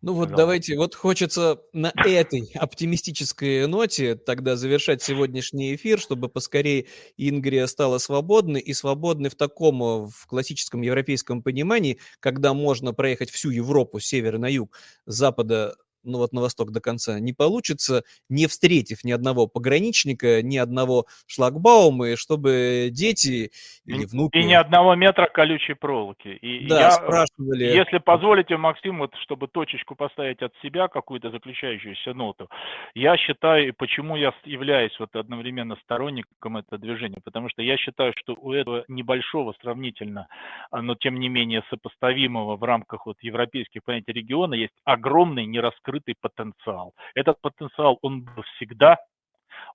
Ну 0.00 0.14
вот 0.14 0.30
давайте, 0.30 0.76
вот 0.76 0.96
хочется 0.96 1.60
на 1.72 1.92
этой 1.94 2.50
оптимистической 2.54 3.68
ноте 3.68 4.16
тогда 4.16 4.56
завершать 4.56 5.00
сегодняшний 5.00 5.76
эфир, 5.76 6.00
чтобы 6.00 6.28
поскорее 6.28 6.86
Ингрия 7.16 7.68
стала 7.68 7.98
свободной 7.98 8.60
и 8.60 8.72
свободной 8.72 9.30
в 9.30 9.36
таком, 9.36 10.08
в 10.08 10.26
классическом 10.26 10.82
европейском 10.82 11.40
понимании, 11.40 12.00
когда 12.18 12.52
можно 12.52 12.92
проехать 12.92 13.30
всю 13.30 13.50
Европу 13.50 14.00
с 14.00 14.06
севера 14.06 14.38
на 14.38 14.48
юг, 14.48 14.76
с 15.06 15.14
запада 15.14 15.76
ну 16.04 16.18
вот 16.18 16.32
на 16.32 16.40
восток 16.40 16.72
до 16.72 16.80
конца 16.80 17.20
не 17.20 17.32
получится, 17.32 18.02
не 18.28 18.46
встретив 18.46 19.04
ни 19.04 19.12
одного 19.12 19.46
пограничника, 19.46 20.42
ни 20.42 20.56
одного 20.56 21.06
шлагбаума, 21.26 22.10
и 22.10 22.16
чтобы 22.16 22.88
дети 22.90 23.50
или 23.84 24.04
внуки... 24.04 24.38
И 24.38 24.44
ни 24.44 24.54
одного 24.54 24.94
метра 24.94 25.26
колючей 25.26 25.74
проволоки. 25.74 26.28
И 26.28 26.66
да, 26.66 26.80
я, 26.80 26.90
спрашивали... 26.90 27.64
Если 27.64 27.98
позволите, 27.98 28.56
Максим, 28.56 28.98
вот 28.98 29.14
чтобы 29.22 29.48
точечку 29.48 29.94
поставить 29.94 30.42
от 30.42 30.52
себя, 30.62 30.88
какую-то 30.88 31.30
заключающуюся 31.30 32.14
ноту, 32.14 32.48
я 32.94 33.16
считаю, 33.16 33.74
почему 33.74 34.16
я 34.16 34.32
являюсь 34.44 34.98
вот 34.98 35.14
одновременно 35.14 35.76
сторонником 35.82 36.56
этого 36.56 36.78
движения, 36.78 37.18
потому 37.24 37.48
что 37.48 37.62
я 37.62 37.76
считаю, 37.76 38.12
что 38.16 38.34
у 38.34 38.52
этого 38.52 38.84
небольшого 38.88 39.54
сравнительно, 39.60 40.28
а, 40.70 40.82
но 40.82 40.94
тем 40.94 41.18
не 41.18 41.28
менее 41.28 41.62
сопоставимого 41.70 42.56
в 42.56 42.62
рамках 42.64 43.06
вот 43.06 43.16
европейских 43.22 43.84
понятий 43.84 44.12
региона 44.12 44.54
есть 44.54 44.74
огромный 44.84 45.46
нераскрытый 45.46 45.91
скрытый 45.92 46.14
потенциал. 46.20 46.94
Этот 47.14 47.40
потенциал, 47.40 47.98
он 48.02 48.22
был 48.22 48.42
всегда, 48.56 48.98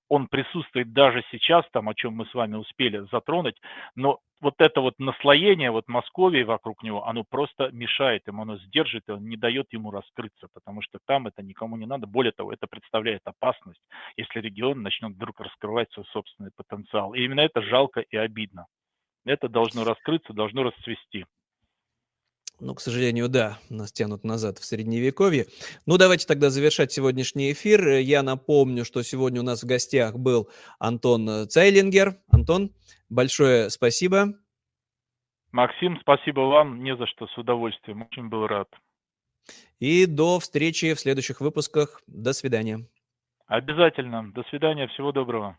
он 0.08 0.26
присутствует 0.26 0.92
даже 0.92 1.22
сейчас, 1.30 1.64
там, 1.72 1.88
о 1.88 1.94
чем 1.94 2.14
мы 2.14 2.26
с 2.26 2.34
вами 2.34 2.56
успели 2.56 3.06
затронуть, 3.12 3.56
но 3.94 4.18
вот 4.40 4.54
это 4.58 4.80
вот 4.80 4.94
наслоение 4.98 5.70
вот 5.70 5.88
Московии 5.88 6.42
вокруг 6.42 6.82
него, 6.82 7.06
оно 7.06 7.24
просто 7.28 7.70
мешает 7.72 8.26
ему, 8.26 8.42
оно 8.42 8.56
сдержит, 8.58 9.08
он 9.08 9.28
не 9.28 9.36
дает 9.36 9.72
ему 9.72 9.90
раскрыться, 9.90 10.48
потому 10.52 10.82
что 10.82 10.98
там 11.06 11.26
это 11.26 11.42
никому 11.42 11.76
не 11.76 11.86
надо. 11.86 12.06
Более 12.06 12.32
того, 12.32 12.52
это 12.52 12.66
представляет 12.68 13.22
опасность, 13.24 13.80
если 14.16 14.40
регион 14.40 14.82
начнет 14.82 15.12
вдруг 15.12 15.40
раскрывать 15.40 15.90
свой 15.92 16.06
собственный 16.12 16.50
потенциал. 16.56 17.14
И 17.14 17.22
именно 17.22 17.40
это 17.40 17.62
жалко 17.62 18.00
и 18.00 18.16
обидно. 18.16 18.66
Это 19.24 19.48
должно 19.48 19.84
раскрыться, 19.84 20.32
должно 20.32 20.62
расцвести. 20.62 21.26
Ну, 22.60 22.74
к 22.74 22.80
сожалению, 22.80 23.28
да, 23.28 23.58
нас 23.70 23.92
тянут 23.92 24.24
назад 24.24 24.58
в 24.58 24.64
Средневековье. 24.64 25.46
Ну, 25.86 25.96
давайте 25.96 26.26
тогда 26.26 26.50
завершать 26.50 26.90
сегодняшний 26.90 27.52
эфир. 27.52 27.98
Я 27.98 28.24
напомню, 28.24 28.84
что 28.84 29.02
сегодня 29.02 29.40
у 29.40 29.44
нас 29.44 29.62
в 29.62 29.66
гостях 29.66 30.18
был 30.18 30.48
Антон 30.80 31.48
Цейлингер. 31.48 32.16
Антон, 32.30 32.72
большое 33.08 33.70
спасибо. 33.70 34.34
Максим, 35.52 35.98
спасибо 36.00 36.40
вам. 36.40 36.82
Не 36.82 36.96
за 36.96 37.06
что, 37.06 37.28
с 37.28 37.38
удовольствием. 37.38 38.02
Очень 38.02 38.28
был 38.28 38.46
рад. 38.46 38.68
И 39.78 40.06
до 40.06 40.40
встречи 40.40 40.94
в 40.94 41.00
следующих 41.00 41.40
выпусках. 41.40 42.02
До 42.08 42.32
свидания. 42.32 42.80
Обязательно. 43.46 44.32
До 44.32 44.42
свидания. 44.50 44.88
Всего 44.88 45.12
доброго. 45.12 45.58